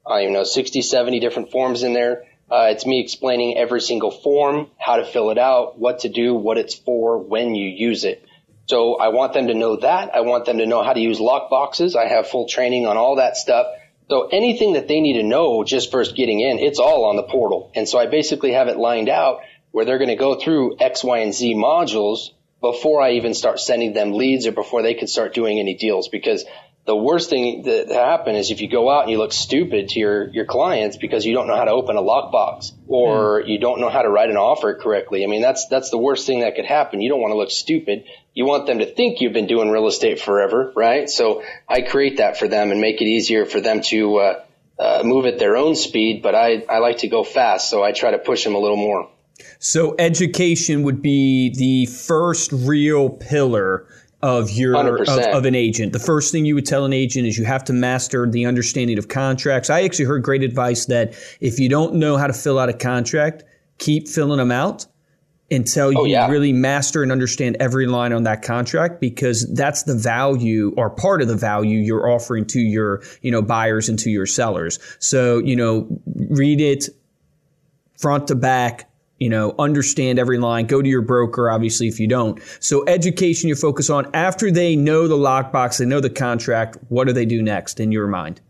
[0.07, 2.25] I don't know, 60, 70 different forms in there.
[2.49, 6.35] Uh, it's me explaining every single form, how to fill it out, what to do,
[6.35, 8.23] what it's for, when you use it.
[8.67, 10.13] So I want them to know that.
[10.13, 11.95] I want them to know how to use lock boxes.
[11.95, 13.67] I have full training on all that stuff.
[14.09, 17.23] So anything that they need to know just first getting in, it's all on the
[17.23, 17.71] portal.
[17.75, 19.41] And so I basically have it lined out
[19.75, 22.29] where they're going to go through X, Y, and Z modules
[22.61, 26.07] before I even start sending them leads or before they can start doing any deals
[26.07, 26.45] because
[26.85, 29.99] the worst thing that happen is if you go out and you look stupid to
[29.99, 33.49] your, your clients because you don't know how to open a lockbox or mm.
[33.49, 35.25] you don't know how to write an offer correctly.
[35.25, 37.01] I mean, that's, that's the worst thing that could happen.
[37.01, 38.05] You don't want to look stupid.
[38.33, 41.09] You want them to think you've been doing real estate forever, right?
[41.09, 44.43] So I create that for them and make it easier for them to, uh,
[44.79, 47.69] uh, move at their own speed, but I, I like to go fast.
[47.69, 49.09] So I try to push them a little more.
[49.59, 53.87] So education would be the first real pillar
[54.21, 55.93] of your of, of, an agent.
[55.93, 58.97] The first thing you would tell an agent is you have to master the understanding
[58.97, 59.69] of contracts.
[59.69, 62.73] I actually heard great advice that if you don't know how to fill out a
[62.73, 63.43] contract,
[63.77, 64.87] keep filling them out
[65.51, 66.27] until oh, you yeah.
[66.27, 71.21] really master and understand every line on that contract because that's the value or part
[71.21, 74.79] of the value you're offering to your, you know, buyers and to your sellers.
[74.99, 76.89] So, you know, read it
[77.97, 80.65] front to back, you know, understand every line.
[80.65, 82.41] Go to your broker, obviously, if you don't.
[82.59, 84.09] So education you focus on.
[84.13, 87.91] After they know the lockbox, they know the contract, what do they do next in
[87.91, 88.41] your mind?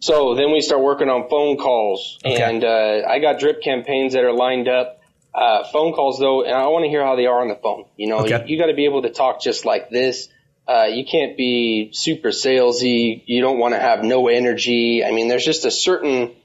[0.00, 2.18] So then we start working on phone calls.
[2.24, 2.42] Okay.
[2.42, 5.00] And uh, I got drip campaigns that are lined up.
[5.34, 7.86] Uh, phone calls, though, and I want to hear how they are on the phone.
[7.96, 8.44] You know, okay.
[8.46, 10.28] you, you got to be able to talk just like this.
[10.68, 13.22] Uh, you can't be super salesy.
[13.26, 15.04] You don't want to have no energy.
[15.04, 16.36] I mean, there's just a certain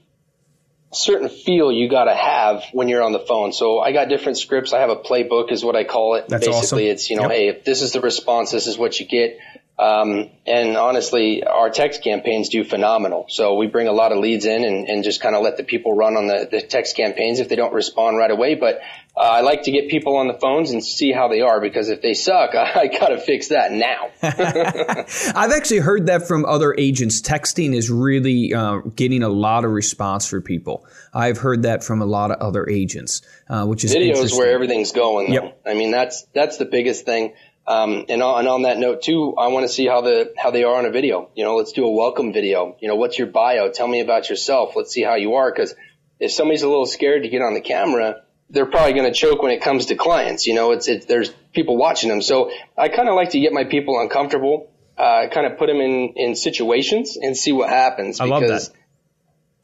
[0.92, 3.52] certain feel you got to have when you're on the phone.
[3.52, 4.72] So I got different scripts.
[4.72, 6.28] I have a playbook is what I call it.
[6.28, 6.94] That's Basically, awesome.
[6.94, 7.30] it's, you know, yep.
[7.30, 9.38] hey, if this is the response, this is what you get.
[9.80, 13.24] Um, and honestly, our text campaigns do phenomenal.
[13.30, 15.64] So we bring a lot of leads in and, and just kind of let the
[15.64, 18.56] people run on the, the text campaigns if they don't respond right away.
[18.56, 18.80] But
[19.16, 21.88] uh, I like to get people on the phones and see how they are because
[21.88, 24.10] if they suck, I, I got to fix that now.
[24.22, 27.22] I've actually heard that from other agents.
[27.22, 30.86] Texting is really uh, getting a lot of response for people.
[31.14, 34.92] I've heard that from a lot of other agents, uh, which is videos where everything's
[34.92, 35.32] going.
[35.32, 35.62] Yep.
[35.66, 37.32] I mean, that's that's the biggest thing.
[37.70, 40.50] Um, and, on, and on that note too, I want to see how the how
[40.50, 41.30] they are on a video.
[41.36, 42.76] You know, let's do a welcome video.
[42.80, 43.70] You know, what's your bio?
[43.70, 44.74] Tell me about yourself.
[44.74, 45.52] Let's see how you are.
[45.52, 45.76] Because
[46.18, 49.40] if somebody's a little scared to get on the camera, they're probably going to choke
[49.40, 50.48] when it comes to clients.
[50.48, 52.22] You know, it's it, there's people watching them.
[52.22, 55.80] So I kind of like to get my people uncomfortable, uh, kind of put them
[55.80, 58.18] in in situations and see what happens.
[58.18, 58.68] I love that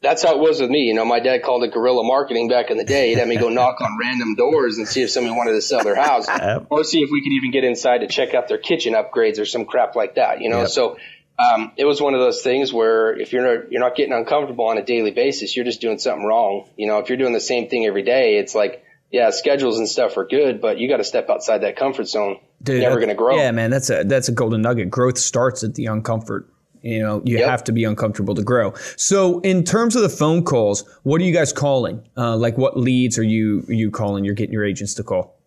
[0.01, 0.83] that's how it was with me.
[0.83, 3.09] You know, my dad called it guerrilla marketing back in the day.
[3.09, 5.83] He'd have me go knock on random doors and see if somebody wanted to sell
[5.83, 6.27] their house
[6.69, 9.45] or see if we could even get inside to check out their kitchen upgrades or
[9.45, 10.61] some crap like that, you know?
[10.61, 10.69] Yep.
[10.69, 10.97] So,
[11.39, 14.65] um, it was one of those things where if you're not, you're not getting uncomfortable
[14.65, 16.67] on a daily basis, you're just doing something wrong.
[16.75, 19.87] You know, if you're doing the same thing every day, it's like, yeah, schedules and
[19.87, 22.39] stuff are good, but you got to step outside that comfort zone.
[22.61, 23.37] Dude, Never going to grow.
[23.37, 24.89] Yeah, man, that's a that's a golden nugget.
[24.89, 26.45] Growth starts at the uncomfort.
[26.81, 27.49] You know, you yep.
[27.49, 28.73] have to be uncomfortable to grow.
[28.95, 32.03] So, in terms of the phone calls, what are you guys calling?
[32.15, 34.25] Uh, like, what leads are you are you calling?
[34.25, 35.37] You're getting your agents to call.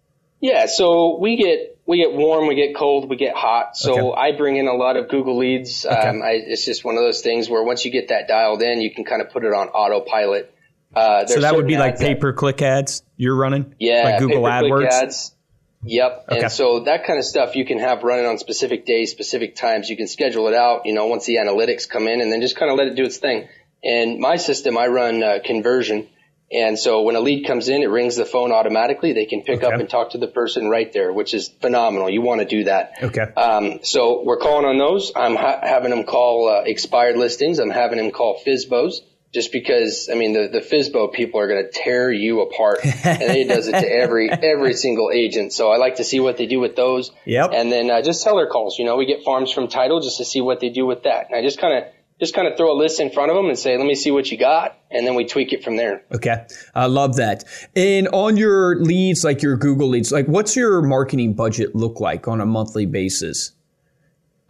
[0.40, 3.76] Yeah, so we get we get warm, we get cold, we get hot.
[3.76, 4.20] So okay.
[4.20, 5.84] I bring in a lot of Google leads.
[5.84, 5.94] Okay.
[5.94, 8.80] Um, I, it's just one of those things where once you get that dialed in,
[8.80, 10.54] you can kind of put it on autopilot.
[10.94, 13.74] Uh, so that would be like pay per click ads you're running.
[13.78, 14.90] Yeah, like Google AdWords.
[14.90, 15.36] Ads.
[15.82, 16.26] Yep.
[16.28, 16.42] Okay.
[16.42, 19.88] And so that kind of stuff you can have running on specific days, specific times.
[19.88, 22.56] You can schedule it out, you know, once the analytics come in and then just
[22.56, 23.48] kind of let it do its thing.
[23.82, 26.08] And my system, I run uh, conversion.
[26.52, 29.12] And so when a lead comes in, it rings the phone automatically.
[29.12, 29.72] They can pick okay.
[29.72, 32.10] up and talk to the person right there, which is phenomenal.
[32.10, 32.94] You want to do that.
[33.02, 33.22] Okay.
[33.22, 35.12] Um, so we're calling on those.
[35.14, 37.60] I'm ha- having them call uh, expired listings.
[37.60, 39.00] I'm having them call FSBOs
[39.32, 43.22] just because I mean the the FSBO people are going to tear you apart, and
[43.22, 45.52] it does it to every every single agent.
[45.52, 47.12] So I like to see what they do with those.
[47.24, 47.50] Yep.
[47.52, 48.78] And then uh, just seller calls.
[48.78, 51.26] You know, we get farms from title just to see what they do with that.
[51.28, 53.46] And I just kind of just kind of throw a list in front of them
[53.46, 56.02] and say, "Let me see what you got," and then we tweak it from there.
[56.12, 57.44] Okay, I love that.
[57.74, 62.28] And on your leads, like your Google leads, like what's your marketing budget look like
[62.28, 63.52] on a monthly basis?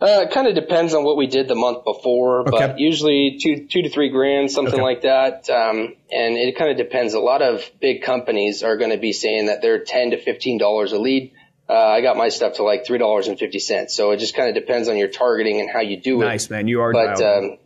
[0.02, 2.50] Uh, it kind of depends on what we did the month before, okay.
[2.50, 4.82] but usually two two to three grand, something okay.
[4.82, 5.50] like that.
[5.50, 7.12] Um, and it kind of depends.
[7.12, 10.56] A lot of big companies are going to be saying that they're ten to fifteen
[10.56, 11.32] dollars a lead.
[11.68, 13.94] Uh, I got my stuff to like three dollars and fifty cents.
[13.94, 16.24] So it just kind of depends on your targeting and how you do it.
[16.24, 16.92] Nice man, you are.
[16.92, 17.58] But um,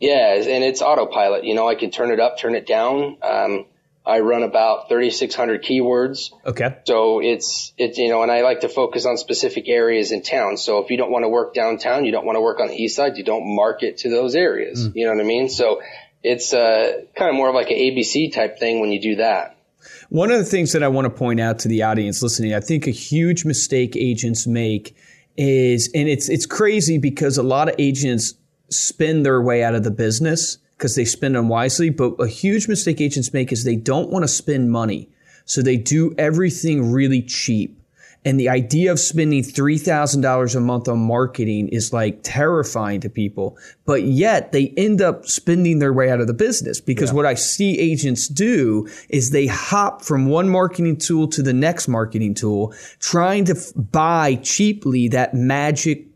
[0.00, 1.44] yeah, and it's autopilot.
[1.44, 3.16] You know, I can turn it up, turn it down.
[3.22, 3.64] Um,
[4.06, 6.30] I run about 3,600 keywords.
[6.44, 6.76] Okay.
[6.84, 10.58] So it's, it's, you know, and I like to focus on specific areas in town.
[10.58, 12.74] So if you don't want to work downtown, you don't want to work on the
[12.74, 14.88] east side, you don't market to those areas.
[14.88, 14.92] Mm.
[14.94, 15.48] You know what I mean?
[15.48, 15.80] So
[16.22, 19.56] it's, uh, kind of more of like an ABC type thing when you do that.
[20.10, 22.60] One of the things that I want to point out to the audience listening, I
[22.60, 24.94] think a huge mistake agents make
[25.36, 28.34] is, and it's, it's crazy because a lot of agents
[28.68, 31.90] spend their way out of the business because they spend unwisely.
[31.90, 35.08] But a huge mistake agents make is they don't want to spend money.
[35.44, 37.80] So they do everything really cheap.
[38.26, 43.58] And the idea of spending $3,000 a month on marketing is like terrifying to people.
[43.84, 47.16] But yet they end up spending their way out of the business because yeah.
[47.16, 51.86] what I see agents do is they hop from one marketing tool to the next
[51.86, 56.06] marketing tool, trying to f- buy cheaply that magic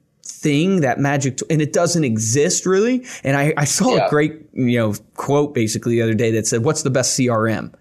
[0.40, 3.04] thing, that magic, and it doesn't exist really.
[3.24, 4.06] And I, I saw yeah.
[4.06, 7.74] a great, you know, quote basically the other day that said, "What's the best CRM?"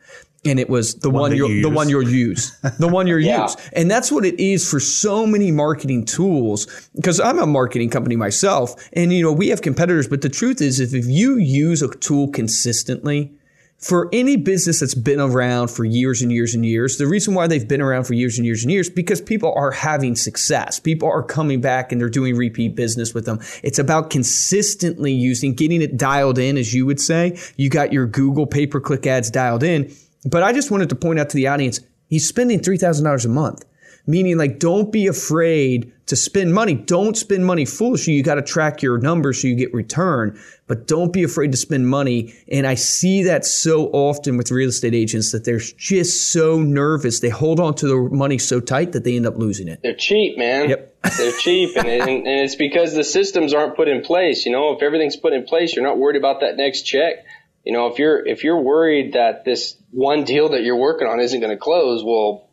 [0.45, 3.43] and it was the, one, one you the one you'll use, the one you'll yeah.
[3.43, 6.89] use, and that's what it is for so many marketing tools.
[6.95, 10.61] Because I'm a marketing company myself, and you know we have competitors, but the truth
[10.61, 13.31] is, if, if you use a tool consistently,
[13.79, 17.47] for any business that's been around for years and years and years, the reason why
[17.47, 20.79] they've been around for years and years and years because people are having success.
[20.79, 23.39] People are coming back and they're doing repeat business with them.
[23.63, 27.39] It's about consistently using, getting it dialed in, as you would say.
[27.55, 29.93] You got your Google pay per click ads dialed in
[30.27, 33.65] but I just wanted to point out to the audience, he's spending $3,000 a month.
[34.07, 36.73] Meaning, like, don't be afraid to spend money.
[36.73, 38.13] Don't spend money foolishly.
[38.13, 41.57] You got to track your numbers so you get return, but don't be afraid to
[41.57, 42.33] spend money.
[42.49, 47.19] And I see that so often with real estate agents that they're just so nervous.
[47.19, 49.81] They hold on to their money so tight that they end up losing it.
[49.83, 50.69] They're cheap, man.
[50.69, 50.95] Yep.
[51.17, 51.75] they're cheap.
[51.75, 54.45] And, and, and it's because the systems aren't put in place.
[54.45, 57.25] You know, if everything's put in place, you're not worried about that next check
[57.67, 61.19] you know, if you're if you're worried that this one deal that you're working on
[61.19, 62.46] isn't going to close, well,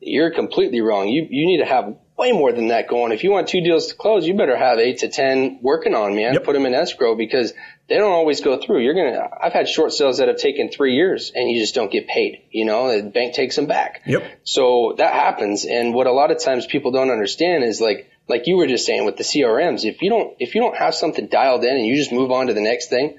[0.00, 1.08] you're completely wrong.
[1.08, 3.12] You you need to have way more than that going.
[3.12, 6.14] If you want two deals to close, you better have eight to ten working on,
[6.14, 6.34] man.
[6.34, 6.44] Yep.
[6.44, 7.52] Put them in escrow because
[7.88, 8.80] they don't always go through.
[8.80, 9.28] You're gonna.
[9.40, 12.42] I've had short sales that have taken three years and you just don't get paid.
[12.50, 14.02] You know, the bank takes them back.
[14.06, 14.40] Yep.
[14.44, 18.46] So that happens, and what a lot of times people don't understand is like like
[18.46, 19.84] you were just saying with the CRMs.
[19.84, 22.48] If you don't if you don't have something dialed in and you just move on
[22.48, 23.18] to the next thing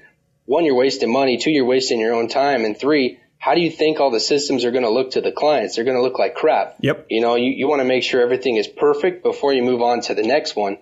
[0.50, 1.36] one, you're wasting money.
[1.36, 2.64] Two, you're wasting your own time.
[2.64, 5.32] And three, how do you think all the systems are going to look to the
[5.32, 5.74] clients?
[5.74, 6.76] They're going to look like crap.
[6.80, 7.06] Yep.
[7.08, 10.02] You know, you, you want to make sure everything is perfect before you move on
[10.02, 10.76] to the next one.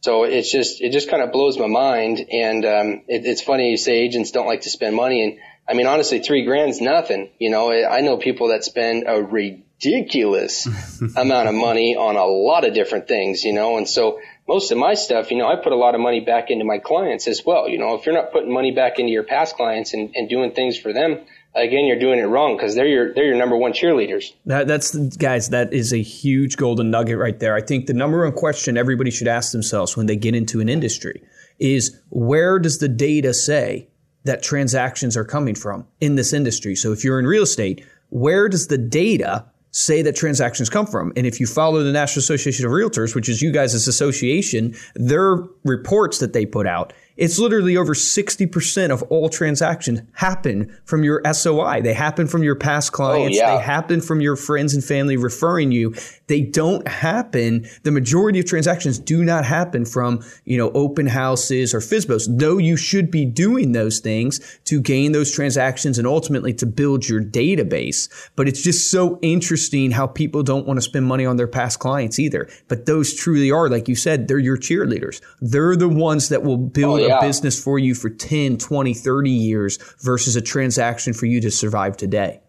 [0.00, 2.26] So it's just, it just kind of blows my mind.
[2.32, 5.22] And, um, it, it's funny you say agents don't like to spend money.
[5.22, 7.30] And I mean, honestly, three grand's nothing.
[7.38, 10.66] You know, I know people that spend a ridiculous
[11.16, 14.18] amount of money on a lot of different things, you know, and so
[14.48, 16.78] most of my stuff, you know, I put a lot of money back into my
[16.78, 17.68] clients as well.
[17.68, 20.50] You know, if you're not putting money back into your past clients and, and doing
[20.50, 21.20] things for them,
[21.54, 24.32] again, you're doing it wrong because they're your they're your number one cheerleaders.
[24.46, 25.50] That, that's guys.
[25.50, 27.54] That is a huge golden nugget right there.
[27.54, 30.68] I think the number one question everybody should ask themselves when they get into an
[30.68, 31.22] industry
[31.58, 33.88] is where does the data say
[34.24, 36.74] that transactions are coming from in this industry?
[36.74, 41.12] So if you're in real estate, where does the data say that transactions come from.
[41.16, 45.44] And if you follow the National Association of Realtors, which is you guys' association, their
[45.64, 51.20] reports that they put out, it's literally over 60% of all transactions happen from your
[51.30, 51.82] SOI.
[51.82, 53.38] They happen from your past oh, clients.
[53.38, 53.56] Oh, yeah.
[53.56, 55.94] They happen from your friends and family referring you.
[56.28, 57.66] They don't happen.
[57.82, 62.56] The majority of transactions do not happen from, you know, open houses or FSBOs, though
[62.56, 67.20] you should be doing those things to gain those transactions and ultimately to build your
[67.20, 68.08] database.
[68.34, 71.80] But it's just so interesting how people don't want to spend money on their past
[71.80, 72.48] clients either.
[72.68, 75.20] But those truly are, like you said, they're your cheerleaders.
[75.42, 77.18] They're the ones that will build oh, yeah yeah.
[77.18, 81.50] a business for you for 10, 20, 30 years versus a transaction for you to
[81.50, 82.40] survive today.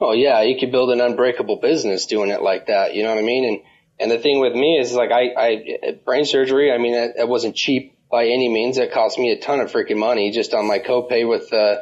[0.00, 2.94] Oh yeah, you could build an unbreakable business doing it like that.
[2.94, 3.44] You know what I mean?
[3.44, 3.60] And
[4.00, 6.72] and the thing with me is like I, I brain surgery.
[6.72, 8.78] I mean, it, it wasn't cheap by any means.
[8.78, 11.76] It cost me a ton of freaking money just on my copay with uh,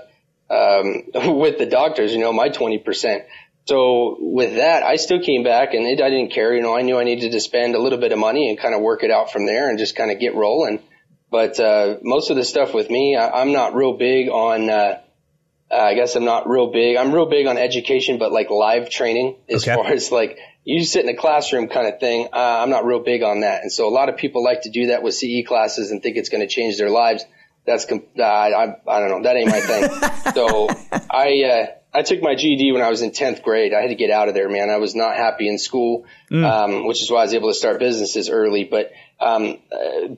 [0.50, 2.12] um, with the doctors.
[2.12, 3.24] You know, my twenty percent.
[3.66, 6.54] So with that, I still came back and it, I didn't care.
[6.54, 8.74] You know, I knew I needed to spend a little bit of money and kind
[8.74, 10.80] of work it out from there and just kind of get rolling.
[11.30, 14.70] But uh, most of the stuff with me, I, am not real big on.
[14.70, 15.00] Uh,
[15.70, 16.96] uh, I guess I'm not real big.
[16.96, 19.74] I'm real big on education, but like live training as okay.
[19.74, 22.28] far as like you sit in a classroom kind of thing.
[22.32, 23.62] Uh, I'm not real big on that.
[23.62, 26.16] And so a lot of people like to do that with CE classes and think
[26.16, 27.24] it's going to change their lives.
[27.66, 29.22] That's uh, I, I don't know.
[29.24, 30.32] That ain't my thing.
[30.34, 30.68] so
[31.10, 33.74] I uh, I took my GED when I was in 10th grade.
[33.74, 34.70] I had to get out of there, man.
[34.70, 36.44] I was not happy in school, mm.
[36.44, 38.64] um, which is why I was able to start businesses early.
[38.64, 39.58] But um,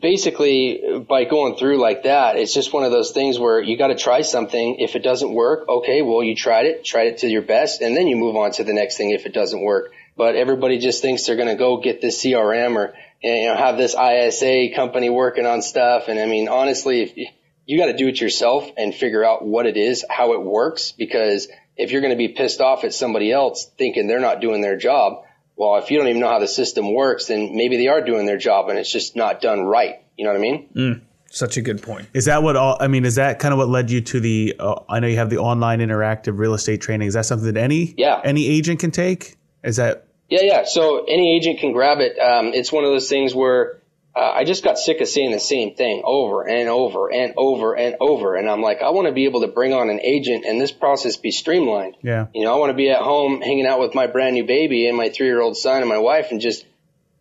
[0.01, 3.89] basically, by going through like that, it's just one of those things where you got
[3.89, 4.77] to try something.
[4.79, 7.97] If it doesn't work, okay, well, you tried it, tried it to your best, and
[7.97, 9.93] then you move on to the next thing if it doesn't work.
[10.17, 13.79] But everybody just thinks they're going to go get this CRM or you know have
[13.79, 16.09] this ISA company working on stuff.
[16.09, 17.17] And I mean, honestly, if
[17.65, 20.93] you got to do it yourself and figure out what it is, how it works,
[20.93, 24.61] because if you're going to be pissed off at somebody else thinking they're not doing
[24.61, 25.23] their job,
[25.61, 28.25] well, if you don't even know how the system works, then maybe they are doing
[28.25, 29.97] their job and it's just not done right.
[30.17, 30.69] You know what I mean?
[30.75, 31.01] Mm,
[31.31, 32.09] such a good point.
[32.15, 34.57] Is that what all, I mean, is that kind of what led you to the,
[34.59, 37.09] uh, I know you have the online interactive real estate training.
[37.09, 38.23] Is that something that any, yeah.
[38.25, 39.37] any agent can take?
[39.63, 40.07] Is that?
[40.31, 40.65] Yeah, yeah.
[40.65, 42.19] So any agent can grab it.
[42.19, 43.80] Um, it's one of those things where
[44.15, 47.77] uh, I just got sick of saying the same thing over and over and over
[47.77, 48.35] and over.
[48.35, 50.73] And I'm like, I want to be able to bring on an agent and this
[50.73, 51.97] process be streamlined.
[52.03, 52.27] Yeah.
[52.35, 54.87] You know, I want to be at home hanging out with my brand new baby
[54.89, 56.67] and my three year old son and my wife and just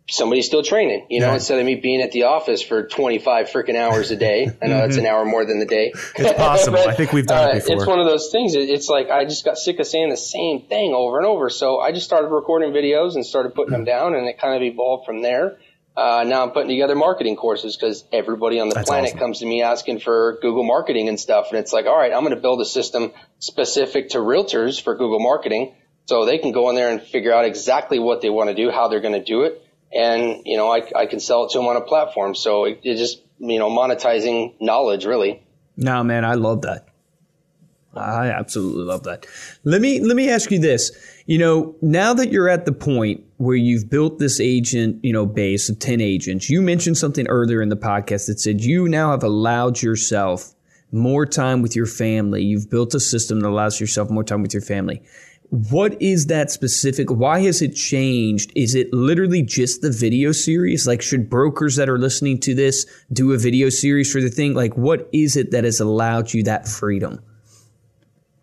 [0.08, 1.34] somebody's still training, you know, Yeah.
[1.34, 4.50] instead of me being at the office for 25 freaking hours a day.
[4.60, 5.92] I know that's an hour more than the day.
[6.16, 6.78] It's possible.
[6.78, 7.76] I think we've done it before.
[7.76, 8.56] Uh, It's one of those things.
[8.56, 11.48] It's like I just got sick of saying the same thing over and over.
[11.48, 14.62] So I just started recording videos and started putting them down, and it kind of
[14.62, 15.58] evolved from there.
[16.00, 19.18] Uh, now I'm putting together marketing courses because everybody on the That's planet awesome.
[19.18, 21.48] comes to me asking for Google marketing and stuff.
[21.50, 24.94] And it's like, all right, I'm going to build a system specific to realtors for
[24.94, 25.74] Google marketing
[26.06, 28.70] so they can go in there and figure out exactly what they want to do,
[28.70, 29.62] how they're going to do it.
[29.92, 32.34] And, you know, I, I can sell it to them on a platform.
[32.34, 35.42] So it, it just, you know, monetizing knowledge really.
[35.76, 36.88] No, man, I love that.
[37.94, 39.26] I absolutely love that.
[39.64, 40.92] Let me let me ask you this.
[41.26, 45.24] You know, now that you're at the point where you've built this agent, you know,
[45.24, 49.12] base of 10 agents, you mentioned something earlier in the podcast that said you now
[49.12, 50.54] have allowed yourself
[50.92, 52.42] more time with your family.
[52.42, 55.00] You've built a system that allows yourself more time with your family.
[55.48, 57.10] What is that specific?
[57.10, 58.52] Why has it changed?
[58.54, 60.86] Is it literally just the video series?
[60.86, 64.52] Like, should brokers that are listening to this do a video series for the thing?
[64.52, 67.20] Like, what is it that has allowed you that freedom?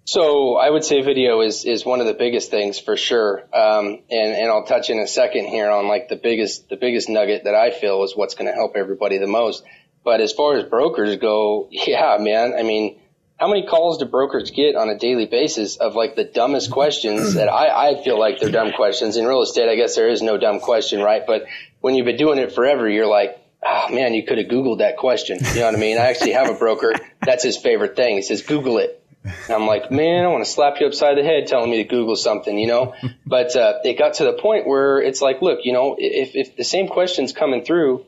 [0.07, 3.39] So I would say video is, is one of the biggest things for sure.
[3.53, 7.09] Um, and, and I'll touch in a second here on like the biggest, the biggest
[7.09, 9.65] nugget that I feel is what's going to help everybody the most.
[10.05, 13.01] But as far as brokers go, yeah, man, I mean,
[13.35, 17.33] how many calls do brokers get on a daily basis of like the dumbest questions
[17.33, 19.67] that I, I feel like they're dumb questions in real estate?
[19.67, 21.23] I guess there is no dumb question, right?
[21.27, 21.47] But
[21.81, 24.95] when you've been doing it forever, you're like, oh man, you could have Googled that
[24.95, 25.39] question.
[25.53, 25.97] You know what I mean?
[25.97, 26.93] I actually have a broker.
[27.25, 28.15] That's his favorite thing.
[28.15, 29.03] He says, Google it.
[29.27, 31.83] And I'm like, man, I want to slap you upside the head telling me to
[31.83, 32.93] Google something, you know?
[33.25, 36.55] But uh, it got to the point where it's like, look, you know, if, if
[36.55, 38.05] the same question's coming through,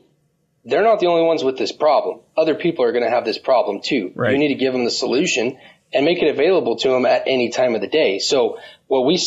[0.64, 2.20] they're not the only ones with this problem.
[2.36, 4.12] Other people are going to have this problem too.
[4.14, 4.32] Right.
[4.32, 5.58] You need to give them the solution
[5.92, 8.18] and make it available to them at any time of the day.
[8.18, 9.18] So what we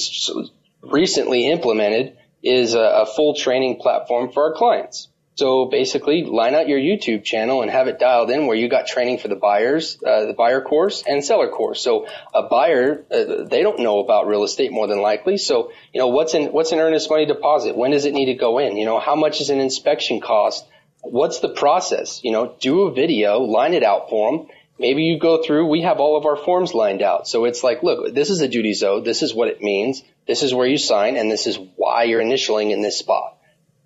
[0.82, 5.08] recently implemented is a, a full training platform for our clients.
[5.36, 8.86] So basically, line out your YouTube channel and have it dialed in where you got
[8.86, 11.82] training for the buyers, uh, the buyer course and seller course.
[11.82, 15.38] So a buyer, uh, they don't know about real estate more than likely.
[15.38, 17.76] So you know what's in what's an earnest money deposit?
[17.76, 18.78] When does it need to go in?
[18.78, 20.66] You know how much is an inspection cost?
[21.02, 22.24] What's the process?
[22.24, 24.48] You know, do a video, line it out for them.
[24.80, 27.28] Maybe you go through, we have all of our forms lined out.
[27.28, 29.04] So it's like, look, this is a duty zone.
[29.04, 30.04] This is what it means.
[30.28, 33.38] This is where you sign and this is why you're initialing in this spot.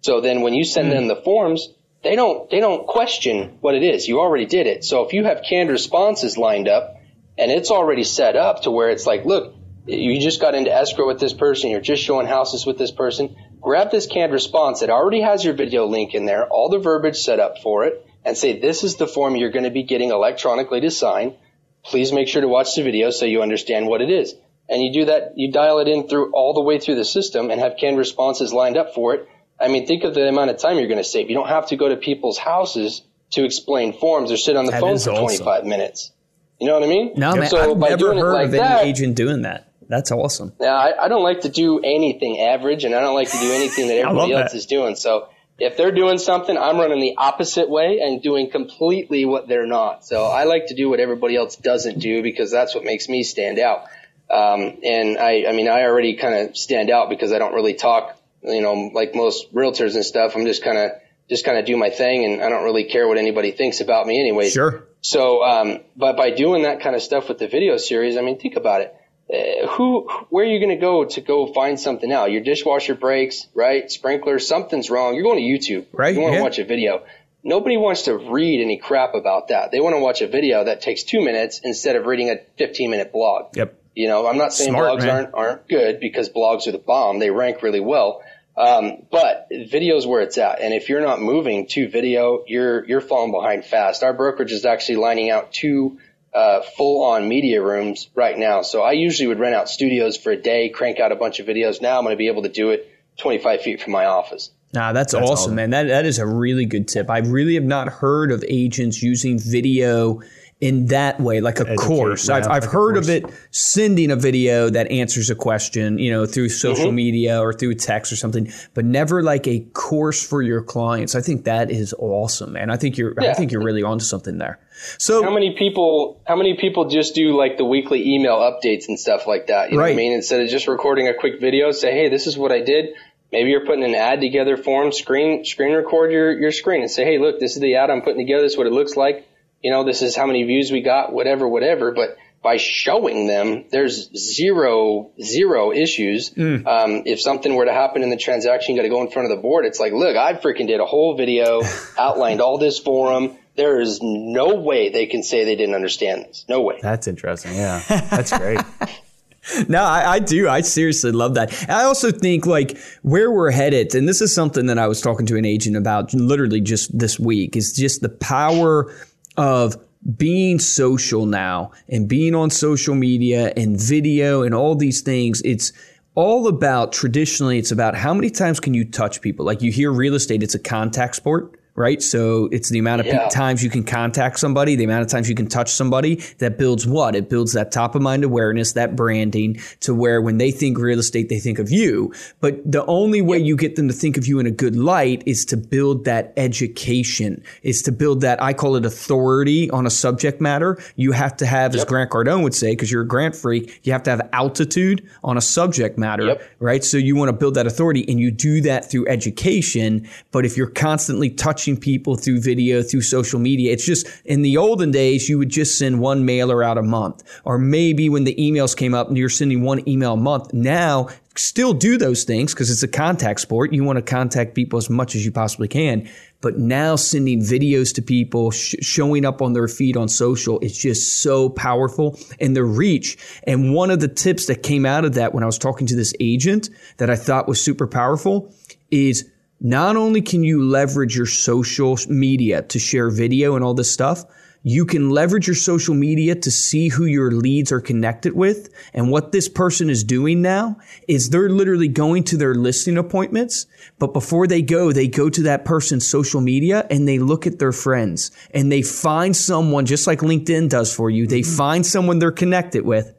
[0.08, 1.10] So then when you send them hmm.
[1.10, 1.68] the forms,
[2.02, 4.08] they don't, they don't question what it is.
[4.08, 4.86] You already did it.
[4.86, 6.96] So if you have canned responses lined up
[7.38, 9.54] and it's already set up to where it's like, look,
[9.86, 11.72] you just got into escrow with this person.
[11.72, 13.36] You're just showing houses with this person.
[13.60, 17.18] Grab this canned response that already has your video link in there, all the verbiage
[17.18, 20.12] set up for it, and say, this is the form you're going to be getting
[20.12, 21.36] electronically to sign.
[21.84, 24.36] Please make sure to watch the video so you understand what it is.
[24.70, 27.52] And you do that, you dial it in through all the way through the system
[27.52, 29.28] and have canned responses lined up for it.
[29.60, 31.30] I mean, think of the amount of time you're going to save.
[31.30, 33.02] You don't have to go to people's houses
[33.32, 35.44] to explain forms or sit on the That phone for awesome.
[35.44, 36.12] 25 minutes.
[36.60, 37.14] You know what I mean?
[37.16, 39.64] No, man, So I've never heard like of that- any agent doing that.
[39.90, 40.52] That's awesome.
[40.60, 43.52] Yeah, I, I don't like to do anything average, and I don't like to do
[43.54, 44.58] anything that everybody else that.
[44.58, 44.96] is doing.
[44.98, 45.30] So
[45.60, 50.06] if they're doing something, I'm running the opposite way and doing completely what they're not.
[50.06, 53.24] So I like to do what everybody else doesn't do because that's what makes me
[53.24, 53.86] stand out.
[54.30, 57.74] Um, and I, I mean, I already kind of stand out because I don't really
[57.76, 58.17] talk,
[58.48, 60.36] you know, like most realtors and stuff.
[60.36, 60.92] I'm just kind of,
[61.30, 64.08] just kind of do my thing, and I don't really care what anybody thinks about
[64.08, 64.50] me, anyway.
[64.50, 64.86] Sure.
[65.02, 68.40] So, um, but by doing that kind of stuff with the video series, I mean,
[68.40, 68.96] think about it.
[69.30, 72.32] Uh, who, where are you going to go to go find something out?
[72.32, 73.92] Your dishwasher breaks, right?
[73.92, 75.16] Sprinkler, something's wrong.
[75.16, 75.86] You're going to YouTube.
[75.92, 76.44] Right, You want to yeah.
[76.44, 77.04] watch a video.
[77.44, 79.72] Nobody wants to read any crap about that.
[79.72, 82.90] They want to watch a video that takes two minutes instead of reading a 15
[82.90, 83.56] minute blog.
[83.56, 83.78] Yep.
[83.96, 85.10] You know, I'm not saying Smart, blogs man.
[85.10, 87.20] aren't aren't good because blogs are the bomb.
[87.20, 88.22] They rank really well.
[88.58, 90.62] Um, but is where it's at.
[90.62, 94.04] And if you're not moving to video, you're you're falling behind fast.
[94.04, 96.00] Our brokerage is actually lining out two
[96.34, 98.64] uh, full on media rooms right now.
[98.64, 101.46] So I usually would rent out studios for a day, crank out a bunch of
[101.46, 101.82] videos.
[101.82, 104.52] Now I'm going to be able to do it 25 feet from my office.
[104.74, 105.56] Nah, that's, awesome, awesome.
[105.56, 105.70] man.
[105.70, 107.10] That that is a really good tip.
[107.10, 110.22] I really have not heard of agents using video
[110.60, 112.28] in that way, like a course.
[112.30, 116.00] yeah, I've, I've like a heard of it sending a video that answers a question,
[116.00, 116.96] you know, through social Mm-hmm.
[116.96, 121.14] media or through text or something, but never like a course for your clients.
[121.14, 122.72] I think that is awesome, man.
[122.72, 124.60] I think you're I think you're really onto something there.
[124.98, 126.22] So How many people?
[126.26, 129.70] How many people just do like the weekly email updates and stuff like that?
[129.72, 130.14] You know what I mean?
[130.14, 132.96] Instead of just recording a quick video, say, "Hey, this is what I did."
[133.32, 134.92] Maybe you're putting an ad together for them.
[134.92, 138.02] Screen screen record your your screen and say, hey, look, this is the ad I'm
[138.02, 138.44] putting together.
[138.44, 139.28] This is what it looks like.
[139.64, 141.12] You know, this is how many views we got.
[141.12, 141.92] Whatever, whatever.
[141.92, 146.30] But by showing them, there's zero zero issues.
[146.32, 146.66] Mm.
[146.66, 149.30] Um, if something were to happen in the transaction, you got to go in front
[149.32, 149.66] of the board.
[149.66, 151.62] It's like, look, I freaking did a whole video,
[151.98, 153.38] outlined all this for them.
[153.56, 156.46] There is no way they can say they didn't understand this.
[156.48, 156.80] No way.
[156.82, 157.56] That's interesting.
[157.56, 158.60] Yeah, that's great.
[159.68, 160.48] no, I, I, do.
[160.48, 161.68] I seriously love that.
[161.70, 165.26] I also think like where we're headed, and this is something that I was talking
[165.28, 168.94] to an agent about literally just this week, is just the power
[169.38, 169.76] of
[170.18, 175.42] being social now and being on social media and video and all these things.
[175.44, 175.72] It's
[176.16, 179.46] all about traditionally, it's about how many times can you touch people?
[179.46, 182.02] Like you hear real estate, it's a contact sport right?
[182.02, 183.30] So it's the amount of yeah.
[183.30, 186.88] times you can contact somebody, the amount of times you can touch somebody that builds
[186.88, 187.16] what?
[187.16, 190.98] It builds that top of mind awareness, that branding to where when they think real
[190.98, 192.12] estate, they think of you.
[192.42, 195.22] But the only way you get them to think of you in a good light
[195.28, 199.92] is to build that education, is to build that, I call it authority on a
[199.92, 200.80] subject matter.
[200.96, 201.82] You have to have, yep.
[201.82, 205.08] as Grant Cardone would say, because you're a grant freak, you have to have altitude
[205.24, 206.50] on a subject matter, yep.
[206.60, 206.84] right?
[206.84, 210.10] So you want to build that authority and you do that through education.
[210.32, 213.74] But if you're constantly touching people through video, through social media.
[213.74, 217.24] It's just in the olden days, you would just send one mailer out a month.
[217.44, 220.54] Or maybe when the emails came up, you're sending one email a month.
[220.54, 223.74] Now, still do those things because it's a contact sport.
[223.74, 226.10] You want to contact people as much as you possibly can.
[226.42, 230.78] But now sending videos to people, sh- showing up on their feed on social, it's
[230.78, 233.18] just so powerful and the reach.
[233.46, 235.96] And one of the tips that came out of that when I was talking to
[235.96, 238.54] this agent that I thought was super powerful
[238.92, 239.30] is
[239.60, 244.24] not only can you leverage your social media to share video and all this stuff,
[244.64, 248.70] you can leverage your social media to see who your leads are connected with.
[248.94, 250.78] And what this person is doing now
[251.08, 253.66] is they're literally going to their listing appointments.
[253.98, 257.60] But before they go, they go to that person's social media and they look at
[257.60, 261.28] their friends and they find someone just like LinkedIn does for you.
[261.28, 261.58] They mm-hmm.
[261.58, 263.14] find someone they're connected with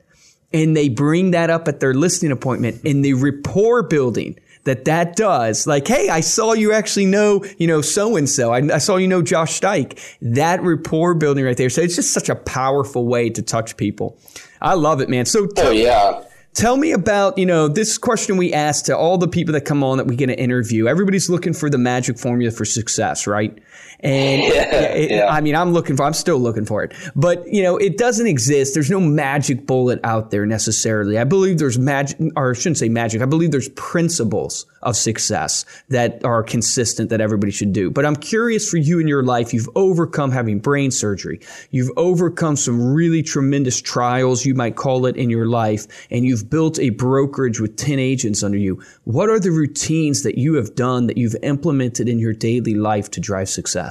[0.53, 5.16] and they bring that up at their listing appointment and the rapport building that that
[5.16, 5.66] does.
[5.66, 8.52] Like, hey, I saw you actually know, you know, so and so.
[8.52, 9.98] I saw you know Josh Steich.
[10.20, 11.70] That rapport building right there.
[11.70, 14.18] So it's just such a powerful way to touch people.
[14.60, 15.24] I love it, man.
[15.24, 16.22] So oh, tell, oh yeah.
[16.54, 19.84] Tell me about, you know, this question we asked to all the people that come
[19.84, 20.88] on that we get an interview.
[20.88, 23.56] Everybody's looking for the magic formula for success, right?
[24.01, 25.26] And yeah, it, yeah.
[25.28, 28.28] I mean, I'm looking for, I'm still looking for it, but you know, it doesn't
[28.28, 28.74] exist.
[28.74, 31.18] There's no magic bullet out there necessarily.
[31.18, 33.22] I believe there's magic, or I shouldn't say magic.
[33.22, 37.90] I believe there's principles of success that are consistent that everybody should do.
[37.90, 41.40] But I'm curious for you in your life, you've overcome having brain surgery.
[41.72, 46.49] You've overcome some really tremendous trials, you might call it in your life, and you've
[46.49, 48.80] built a brokerage with 10 agents under you.
[49.05, 53.11] What are the routines that you have done that you've implemented in your daily life
[53.12, 53.88] to drive success?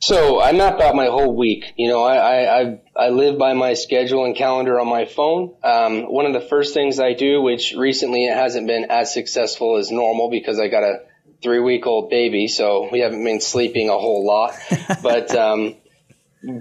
[0.00, 1.72] So I map out my whole week.
[1.76, 5.54] You know, I, I, I live by my schedule and calendar on my phone.
[5.64, 9.76] Um, one of the first things I do, which recently it hasn't been as successful
[9.76, 11.00] as normal because I got a
[11.42, 14.54] three week old baby, so we haven't been sleeping a whole lot.
[15.02, 15.74] but um,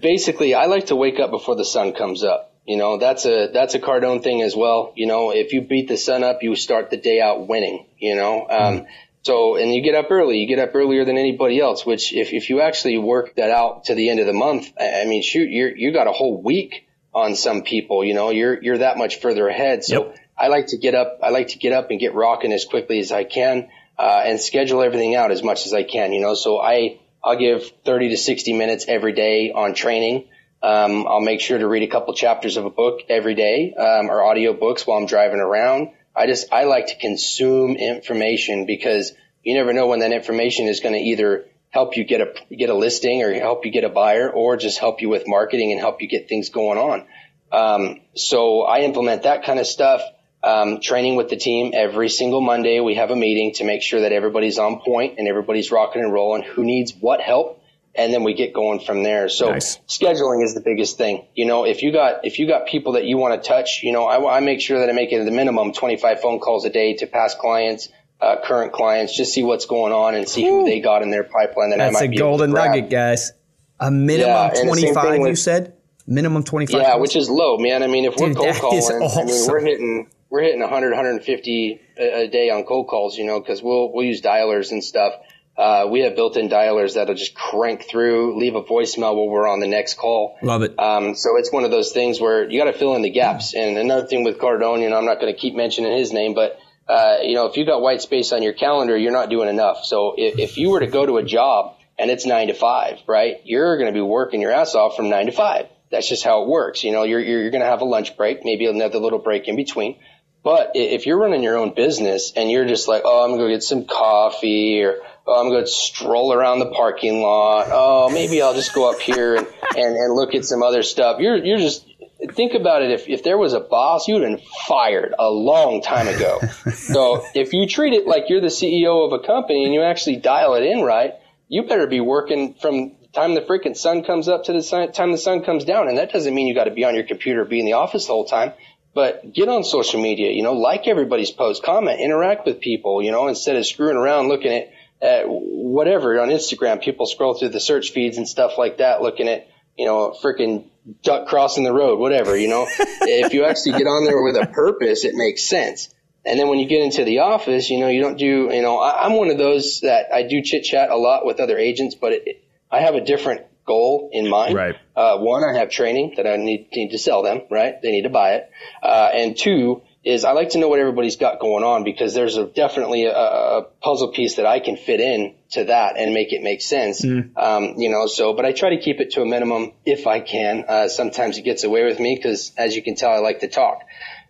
[0.01, 2.55] basically, I like to wake up before the sun comes up.
[2.65, 4.91] You know, that's a that's a Cardone thing as well.
[4.95, 7.85] You know, if you beat the sun up, you start the day out winning.
[7.97, 8.87] You know, um, mm.
[9.23, 12.31] So, and you get up early, you get up earlier than anybody else, which if,
[12.31, 15.49] if you actually work that out to the end of the month, I mean, shoot,
[15.49, 19.19] you're, you got a whole week on some people, you know, you're, you're that much
[19.19, 19.83] further ahead.
[19.83, 20.17] So yep.
[20.37, 22.99] I like to get up, I like to get up and get rocking as quickly
[22.99, 26.35] as I can, uh, and schedule everything out as much as I can, you know,
[26.35, 30.25] so I, I'll give 30 to 60 minutes every day on training.
[30.61, 34.09] Um, I'll make sure to read a couple chapters of a book every day, um,
[34.09, 35.89] or audio books while I'm driving around.
[36.17, 39.13] I just, I like to consume information because
[39.43, 42.69] you never know when that information is going to either help you get a, get
[42.69, 45.79] a listing or help you get a buyer or just help you with marketing and
[45.79, 47.05] help you get things going on.
[47.51, 50.01] Um, so I implement that kind of stuff.
[50.43, 52.79] Um, training with the team every single Monday.
[52.79, 56.13] We have a meeting to make sure that everybody's on point and everybody's rocking and
[56.13, 56.43] rolling.
[56.43, 57.61] Who needs what help?
[57.97, 59.27] And then we get going from there.
[59.27, 59.79] So nice.
[59.87, 61.25] scheduling is the biggest thing.
[61.33, 63.91] You know, if you got if you got people that you want to touch, you
[63.91, 66.69] know, I, I make sure that I make it the minimum 25 phone calls a
[66.69, 67.89] day to past clients,
[68.21, 70.59] uh, current clients, just see what's going on and see Ooh.
[70.59, 71.71] who they got in their pipeline.
[71.71, 73.33] That That's I might a golden nugget, guys.
[73.79, 75.73] A minimum yeah, 25, you said.
[76.07, 76.81] Minimum 25.
[76.81, 77.83] Yeah, which is low, man.
[77.83, 79.23] I mean, if we're cold calling, awesome.
[79.23, 83.25] I mean, we're hitting we're hitting 100, 150 a, a day on cold calls, you
[83.25, 85.13] know, because we'll we'll use dialers and stuff.
[85.57, 89.59] Uh, we have built-in dialers that'll just crank through, leave a voicemail while we're on
[89.59, 90.37] the next call.
[90.43, 90.77] Love it.
[90.77, 93.55] Um, so it's one of those things where you got to fill in the gaps.
[93.55, 96.35] And another thing with Cardone, you know, I'm not going to keep mentioning his name,
[96.35, 99.49] but uh, you know, if you got white space on your calendar, you're not doing
[99.49, 99.83] enough.
[99.83, 102.99] So if, if you were to go to a job and it's nine to five,
[103.07, 105.65] right, you're going to be working your ass off from nine to five.
[105.89, 106.83] That's just how it works.
[106.83, 109.47] You know, you're, you're, you're going to have a lunch break, maybe another little break
[109.47, 109.97] in between.
[110.43, 113.45] But if you're running your own business and you're just like, oh, I'm going to
[113.47, 117.67] go get some coffee or, oh, I'm going to stroll around the parking lot.
[117.69, 121.19] Oh, maybe I'll just go up here and, and, and look at some other stuff.
[121.19, 121.85] You're, you're just,
[122.31, 122.91] think about it.
[122.91, 126.39] If, if there was a boss, you'd have been fired a long time ago.
[126.73, 130.17] so if you treat it like you're the CEO of a company and you actually
[130.17, 131.13] dial it in right,
[131.49, 135.11] you better be working from the time the freaking sun comes up to the time
[135.11, 135.89] the sun comes down.
[135.89, 138.07] And that doesn't mean you got to be on your computer, be in the office
[138.07, 138.53] the whole time.
[138.93, 143.11] But get on social media, you know, like everybody's post, comment, interact with people, you
[143.11, 144.71] know, instead of screwing around looking at,
[145.01, 149.27] at whatever on Instagram, people scroll through the search feeds and stuff like that, looking
[149.27, 150.65] at, you know, freaking
[151.03, 152.65] duck crossing the road, whatever, you know.
[152.79, 155.93] if you actually get on there with a purpose, it makes sense.
[156.25, 158.79] And then when you get into the office, you know, you don't do, you know,
[158.79, 161.95] I, am one of those that I do chit chat a lot with other agents,
[161.95, 164.55] but it, it, I have a different goal in mind.
[164.55, 164.75] Right.
[164.95, 167.81] Uh, one, I have training that I need, need to sell them, right?
[167.81, 168.49] They need to buy it.
[168.83, 172.37] Uh, and two, is I like to know what everybody's got going on because there's
[172.37, 176.31] a, definitely a, a, puzzle piece that I can fit in to that and make
[176.31, 177.03] it make sense.
[177.03, 177.37] Mm.
[177.37, 180.21] Um, you know, so, but I try to keep it to a minimum if I
[180.21, 180.63] can.
[180.67, 183.49] Uh, sometimes it gets away with me because as you can tell, I like to
[183.49, 183.81] talk.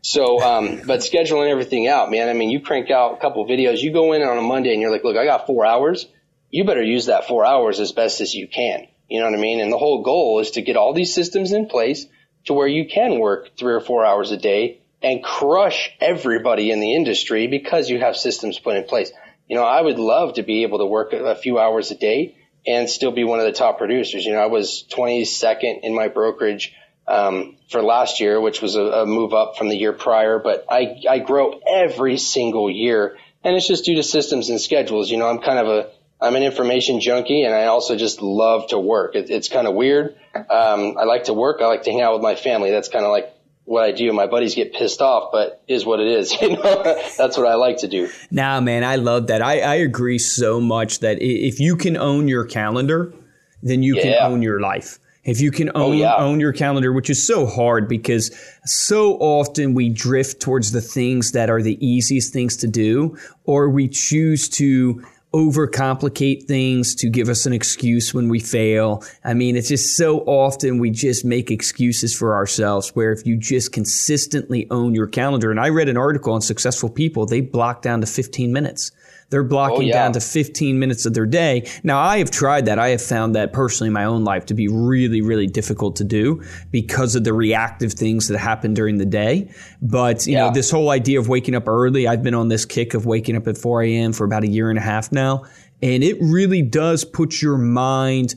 [0.02, 2.28] So, um, but scheduling everything out, man.
[2.28, 4.82] I mean, you crank out a couple videos, you go in on a Monday and
[4.82, 6.08] you're like, look, I got four hours.
[6.50, 8.88] You better use that four hours as best as you can.
[9.10, 9.62] You know what I mean?
[9.62, 12.08] And the whole goal is to get all these systems in place
[12.46, 16.80] to where you can work three or four hours a day and crush everybody in
[16.80, 19.12] the industry because you have systems put in place.
[19.48, 22.36] You know, I would love to be able to work a few hours a day
[22.66, 24.26] and still be one of the top producers.
[24.26, 26.74] You know, I was 22nd in my brokerage
[27.08, 30.40] um, for last year, which was a, a, move up from the year prior.
[30.40, 35.10] But I, I grow every single year, and it's just due to systems and schedules.
[35.10, 35.90] You know, I'm kind of a
[36.20, 39.16] I'm an information junkie, and I also just love to work.
[39.16, 40.16] It, it's kind of weird.
[40.36, 41.62] Um, I like to work.
[41.62, 42.72] I like to hang out with my family.
[42.72, 43.32] That's kind of like
[43.68, 44.14] what I do.
[44.14, 46.36] My buddies get pissed off, but is what it is.
[46.48, 46.84] You know,
[47.18, 48.10] that's what I like to do.
[48.32, 49.42] Nah, man, I love that.
[49.42, 53.14] I, I agree so much that if you can own your calendar,
[53.62, 54.04] then you yeah.
[54.04, 55.00] can own your life.
[55.26, 56.16] If you can oh, own, oh, yeah.
[56.16, 61.32] own your calendar, which is so hard because so often we drift towards the things
[61.32, 65.04] that are the easiest things to do, or we choose to
[65.38, 69.04] overcomplicate things to give us an excuse when we fail.
[69.24, 73.38] I mean, it's just so often we just make excuses for ourselves where if you
[73.38, 77.84] just consistently own your calendar, and I read an article on successful people, they block
[77.84, 78.92] down to 15 minutes.
[79.30, 79.94] They're oh, blocking oh, yeah.
[79.94, 81.70] down to 15 minutes of their day.
[81.84, 82.80] Now, I have tried that.
[82.80, 86.04] I have found that personally in my own life to be really, really difficult to
[86.04, 89.52] do because of the reactive things that happen during the day.
[89.82, 90.48] But, you yeah.
[90.48, 93.36] know, this whole idea of waking up early, I've been on this kick of waking
[93.36, 94.14] up at 4 a.m.
[94.14, 95.44] for about a year and a half now.
[95.82, 98.36] And it really does put your mind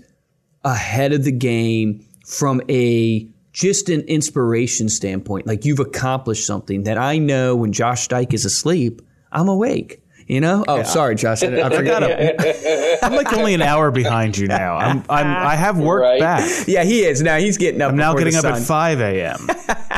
[0.65, 5.47] ahead of the game from a just an inspiration standpoint.
[5.47, 10.03] Like you've accomplished something that I know when Josh Steich is asleep, I'm awake.
[10.31, 10.65] You know?
[10.69, 10.83] Oh, yeah.
[10.85, 11.43] sorry, Josh.
[11.43, 12.05] I, I forgot.
[13.03, 14.77] I'm like only an hour behind you now.
[14.77, 16.21] I'm, I'm I have work right.
[16.21, 16.69] back.
[16.69, 17.21] Yeah, he is.
[17.21, 17.91] Now he's getting up.
[17.91, 19.49] I'm now getting up at 5 a.m.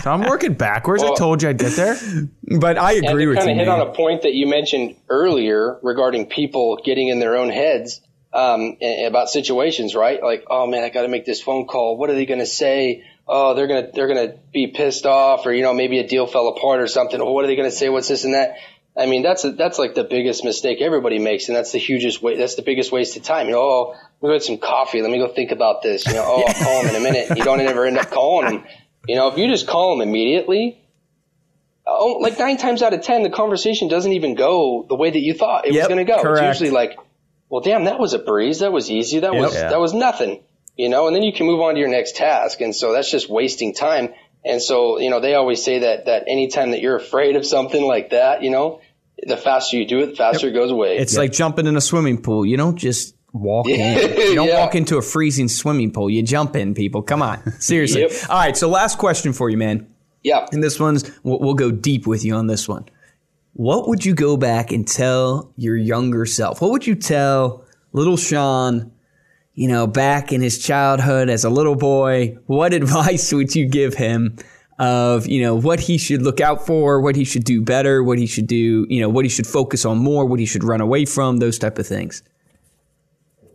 [0.03, 1.03] so I'm working backwards.
[1.03, 1.99] Well, I told you I'd get there.
[2.59, 3.57] But I agree with kind you.
[3.57, 7.37] Kind of hit on a point that you mentioned earlier regarding people getting in their
[7.37, 8.01] own heads
[8.33, 10.23] um, about situations, right?
[10.23, 11.99] Like, oh man, I got to make this phone call.
[11.99, 13.05] What are they going to say?
[13.29, 16.49] Oh, they're gonna they're gonna be pissed off, or you know, maybe a deal fell
[16.49, 17.21] apart or something.
[17.21, 17.89] Well, what are they going to say?
[17.89, 18.57] What's this and that?
[18.97, 22.23] I mean, that's a, that's like the biggest mistake everybody makes, and that's the hugest
[22.23, 22.37] way.
[22.37, 23.47] That's the biggest waste of time.
[23.47, 25.01] You know, oh, let me go get some coffee.
[25.01, 26.07] Let me go think about this.
[26.07, 27.37] You know, oh, I'll call him in a minute.
[27.37, 28.65] You don't ever end up calling him.
[29.09, 30.79] You know, if you just call him immediately,
[31.87, 35.21] oh, like nine times out of ten, the conversation doesn't even go the way that
[35.21, 36.21] you thought it yep, was going to go.
[36.21, 36.45] Correct.
[36.45, 36.99] It's usually like,
[37.49, 38.61] well, damn, that was a breeze.
[38.61, 39.21] That was easy.
[39.21, 39.43] That yep.
[39.43, 39.71] was yeah.
[39.71, 40.43] that was nothing.
[40.77, 42.61] You know, and then you can move on to your next task.
[42.61, 44.15] And so that's just wasting time.
[44.45, 47.85] And so, you know, they always say that, that anytime that you're afraid of something
[47.85, 48.81] like that, you know,
[49.25, 50.55] the faster you do it, the faster yep.
[50.55, 50.97] it goes away.
[50.97, 51.21] It's yep.
[51.21, 52.45] like jumping in a swimming pool.
[52.45, 54.11] You don't just walk in.
[54.33, 54.61] You don't yeah.
[54.61, 56.09] walk into a freezing swimming pool.
[56.09, 57.03] You jump in, people.
[57.03, 57.53] Come on.
[57.61, 58.03] Seriously.
[58.03, 58.13] yep.
[58.29, 58.57] All right.
[58.57, 59.87] So last question for you, man.
[60.23, 60.47] Yeah.
[60.53, 62.87] And this one's, we'll, we'll go deep with you on this one.
[63.55, 66.63] What would you go back and tell your younger self?
[66.63, 68.92] What would you tell little Sean
[69.55, 73.95] you know, back in his childhood as a little boy, what advice would you give
[73.95, 74.37] him
[74.79, 78.19] of, you know, what he should look out for, what he should do better, what
[78.19, 80.81] he should do, you know, what he should focus on more, what he should run
[80.81, 82.23] away from, those type of things?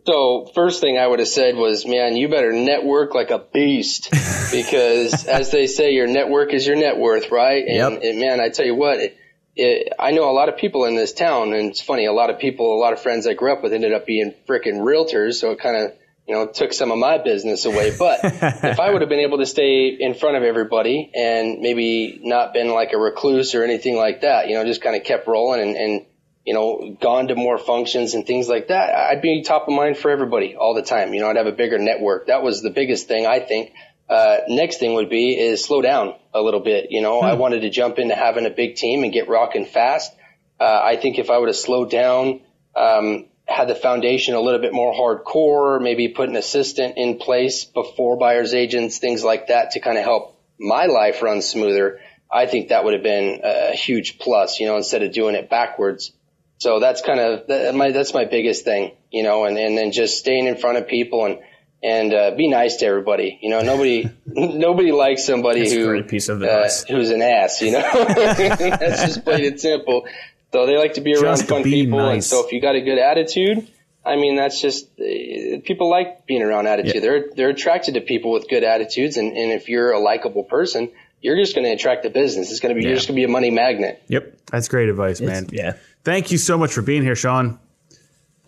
[0.06, 4.08] So first thing I would have said was, man, you better network like a beast
[4.52, 7.62] because as they say, your network is your net worth, right?
[7.66, 8.02] And, yep.
[8.02, 9.18] and man, I tell you what, it,
[9.58, 12.06] it, I know a lot of people in this town, and it's funny.
[12.06, 14.34] A lot of people, a lot of friends I grew up with, ended up being
[14.48, 15.34] freaking realtors.
[15.34, 15.92] So it kind of
[16.28, 17.96] you know, took some of my business away.
[17.98, 22.20] But if I would have been able to stay in front of everybody and maybe
[22.22, 25.26] not been like a recluse or anything like that, you know, just kind of kept
[25.26, 26.06] rolling and, and,
[26.44, 29.96] you know, gone to more functions and things like that, I'd be top of mind
[29.96, 31.14] for everybody all the time.
[31.14, 32.26] You know, I'd have a bigger network.
[32.26, 33.72] That was the biggest thing I think.
[34.08, 36.90] Uh, next thing would be is slow down a little bit.
[36.90, 37.26] You know, hmm.
[37.26, 40.12] I wanted to jump into having a big team and get rocking fast.
[40.58, 42.40] Uh, I think if I would have slowed down,
[42.74, 47.64] um, had the foundation a little bit more hardcore, maybe put an assistant in place
[47.64, 52.00] before buyer's agents, things like that to kind of help my life run smoother.
[52.30, 55.48] I think that would have been a huge plus, you know, instead of doing it
[55.48, 56.12] backwards.
[56.58, 60.18] So that's kind of my that's my biggest thing, you know, and and then just
[60.18, 61.38] staying in front of people and
[61.82, 63.38] and uh, be nice to everybody.
[63.40, 67.62] You know, nobody nobody likes somebody that's who piece of uh, who's an ass.
[67.62, 70.06] You know, that's just plain and simple.
[70.52, 71.98] So they like to be around just fun be people.
[71.98, 72.12] Nice.
[72.14, 73.68] And so if you got a good attitude,
[74.04, 76.96] I mean, that's just uh, people like being around attitude.
[76.96, 77.00] Yeah.
[77.00, 80.90] They're they're attracted to people with good attitudes, and, and if you're a likable person,
[81.20, 82.50] you're just going to attract the business.
[82.50, 82.90] It's going to be yeah.
[82.90, 84.02] you're just going to be a money magnet.
[84.08, 85.44] Yep, that's great advice, man.
[85.44, 85.76] It's, yeah.
[86.04, 87.58] Thank you so much for being here, Sean.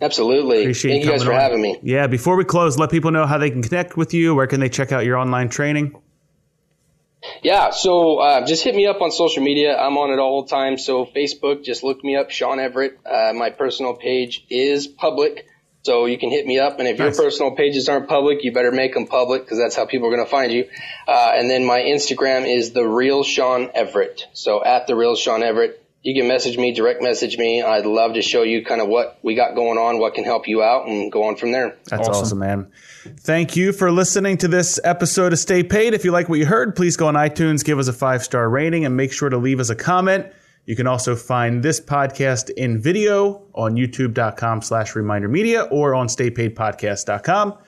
[0.01, 0.63] Absolutely.
[0.63, 1.41] Appreciate Thank you guys for on.
[1.41, 1.79] having me.
[1.83, 2.07] Yeah.
[2.07, 4.35] Before we close, let people know how they can connect with you.
[4.35, 5.95] Where can they check out your online training?
[7.43, 9.77] Yeah, so uh, just hit me up on social media.
[9.77, 10.79] I'm on it all the time.
[10.79, 12.99] So Facebook, just look me up, Sean Everett.
[13.05, 15.47] Uh, my personal page is public,
[15.83, 16.79] so you can hit me up.
[16.79, 17.17] And if nice.
[17.17, 20.11] your personal pages aren't public, you better make them public because that's how people are
[20.11, 20.67] going to find you.
[21.07, 24.27] Uh, and then my Instagram is the real Sean Everett.
[24.33, 27.63] So at the real Sean Everett you can message me, direct message me.
[27.63, 30.49] I'd love to show you kind of what we got going on, what can help
[30.49, 31.77] you out, and go on from there.
[31.87, 32.23] That's awesome.
[32.23, 32.73] awesome, man.
[33.21, 35.93] Thank you for listening to this episode of Stay Paid.
[35.93, 38.49] If you like what you heard, please go on iTunes, give us a five star
[38.49, 40.27] rating, and make sure to leave us a comment.
[40.65, 46.07] You can also find this podcast in video on youtube.com slash reminder media or on
[46.07, 47.59] staypaidpodcast.com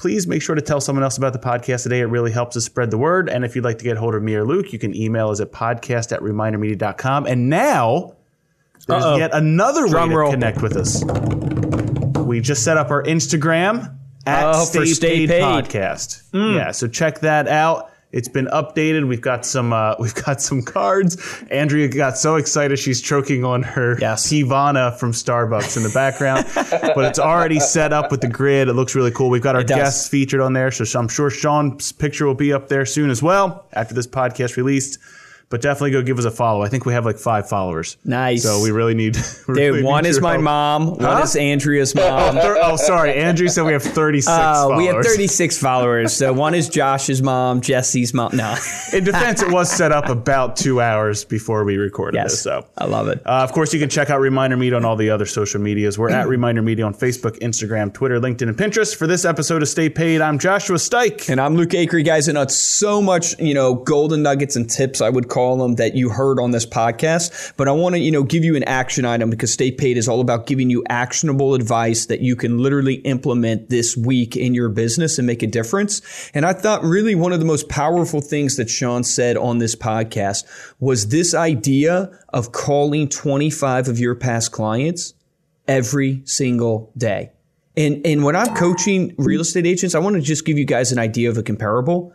[0.00, 2.00] please make sure to tell someone else about the podcast today.
[2.00, 3.28] It really helps us spread the word.
[3.28, 5.40] And if you'd like to get hold of me or Luke, you can email us
[5.40, 7.26] at podcast at remindermedia.com.
[7.26, 8.16] And now
[8.86, 9.18] there's Uh-oh.
[9.18, 10.30] yet another Drum way to roll.
[10.30, 11.04] connect with us.
[12.24, 13.94] We just set up our Instagram
[14.26, 16.30] at oh, Stay, Stay Paid, Paid, Podcast.
[16.30, 16.54] Mm.
[16.56, 17.89] Yeah, so check that out.
[18.12, 19.06] It's been updated.
[19.06, 21.16] We've got some uh, we've got some cards.
[21.50, 24.26] Andrea got so excited she's choking on her yes.
[24.28, 26.46] Teavana from Starbucks in the background.
[26.54, 28.68] but it's already set up with the grid.
[28.68, 29.30] It looks really cool.
[29.30, 32.68] We've got our guests featured on there, so I'm sure Sean's picture will be up
[32.68, 34.98] there soon as well after this podcast released
[35.50, 36.62] but definitely go give us a follow.
[36.62, 37.96] I think we have like five followers.
[38.04, 38.44] Nice.
[38.44, 39.16] So we really need.
[39.50, 40.44] We Dude, really one is my help.
[40.44, 40.86] mom.
[40.86, 40.94] Huh?
[41.08, 42.38] One is Andrea's mom.
[42.38, 44.30] oh, oh, sorry, Andrew said we have thirty six.
[44.30, 46.12] Uh, we have thirty six followers.
[46.12, 48.36] So one is Josh's mom, Jesse's mom.
[48.36, 48.54] No.
[48.92, 52.42] In defense, it was set up about two hours before we recorded yes, this.
[52.42, 53.18] So I love it.
[53.26, 55.98] Uh, of course, you can check out Reminder Media on all the other social medias.
[55.98, 58.94] We're at Reminder Media on Facebook, Instagram, Twitter, LinkedIn, and Pinterest.
[58.94, 62.28] For this episode of Stay Paid, I'm Joshua Steich, and I'm Luke Acree, guys.
[62.28, 65.94] And it's so much, you know, golden nuggets and tips I would call them that
[65.94, 69.04] you heard on this podcast, but I want to, you know, give you an action
[69.04, 72.94] item because Stay Paid is all about giving you actionable advice that you can literally
[72.96, 76.30] implement this week in your business and make a difference.
[76.34, 79.74] And I thought really one of the most powerful things that Sean said on this
[79.74, 80.44] podcast
[80.78, 85.14] was this idea of calling 25 of your past clients
[85.66, 87.30] every single day.
[87.76, 90.92] And, and when I'm coaching real estate agents, I want to just give you guys
[90.92, 92.12] an idea of a comparable.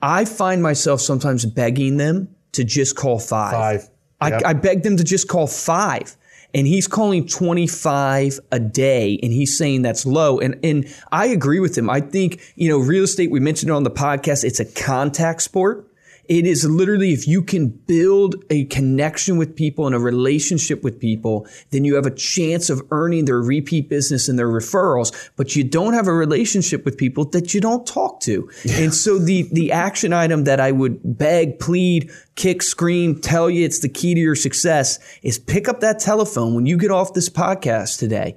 [0.00, 3.52] I find myself sometimes begging them to just call five.
[3.52, 3.90] Five.
[4.22, 4.42] Yep.
[4.44, 6.16] I, I begged them to just call five.
[6.54, 10.40] And he's calling 25 a day and he's saying that's low.
[10.40, 11.90] And, and I agree with him.
[11.90, 15.42] I think, you know, real estate, we mentioned it on the podcast, it's a contact
[15.42, 15.86] sport.
[16.28, 21.00] It is literally if you can build a connection with people and a relationship with
[21.00, 25.30] people, then you have a chance of earning their repeat business and their referrals.
[25.36, 28.50] But you don't have a relationship with people that you don't talk to.
[28.64, 28.80] Yeah.
[28.80, 33.64] And so the, the action item that I would beg, plead, kick, scream, tell you
[33.64, 37.14] it's the key to your success is pick up that telephone when you get off
[37.14, 38.36] this podcast today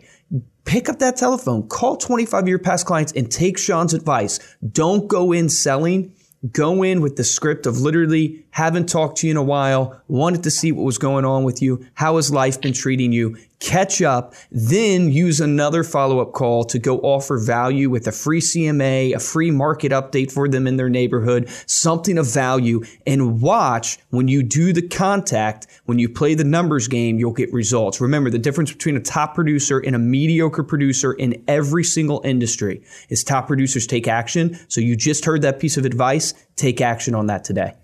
[0.63, 4.39] pick up that telephone, call 25 of your past clients and take Sean's advice.
[4.71, 6.13] Don't go in selling
[6.49, 10.43] go in with the script of literally haven't talked to you in a while, wanted
[10.43, 14.01] to see what was going on with you, how has life been treating you, catch
[14.01, 19.15] up, then use another follow up call to go offer value with a free CMA,
[19.15, 24.27] a free market update for them in their neighborhood, something of value, and watch when
[24.27, 28.01] you do the contact, when you play the numbers game, you'll get results.
[28.01, 32.83] Remember, the difference between a top producer and a mediocre producer in every single industry
[33.09, 34.59] is top producers take action.
[34.67, 36.33] So you just heard that piece of advice.
[36.55, 37.75] Take action on that today.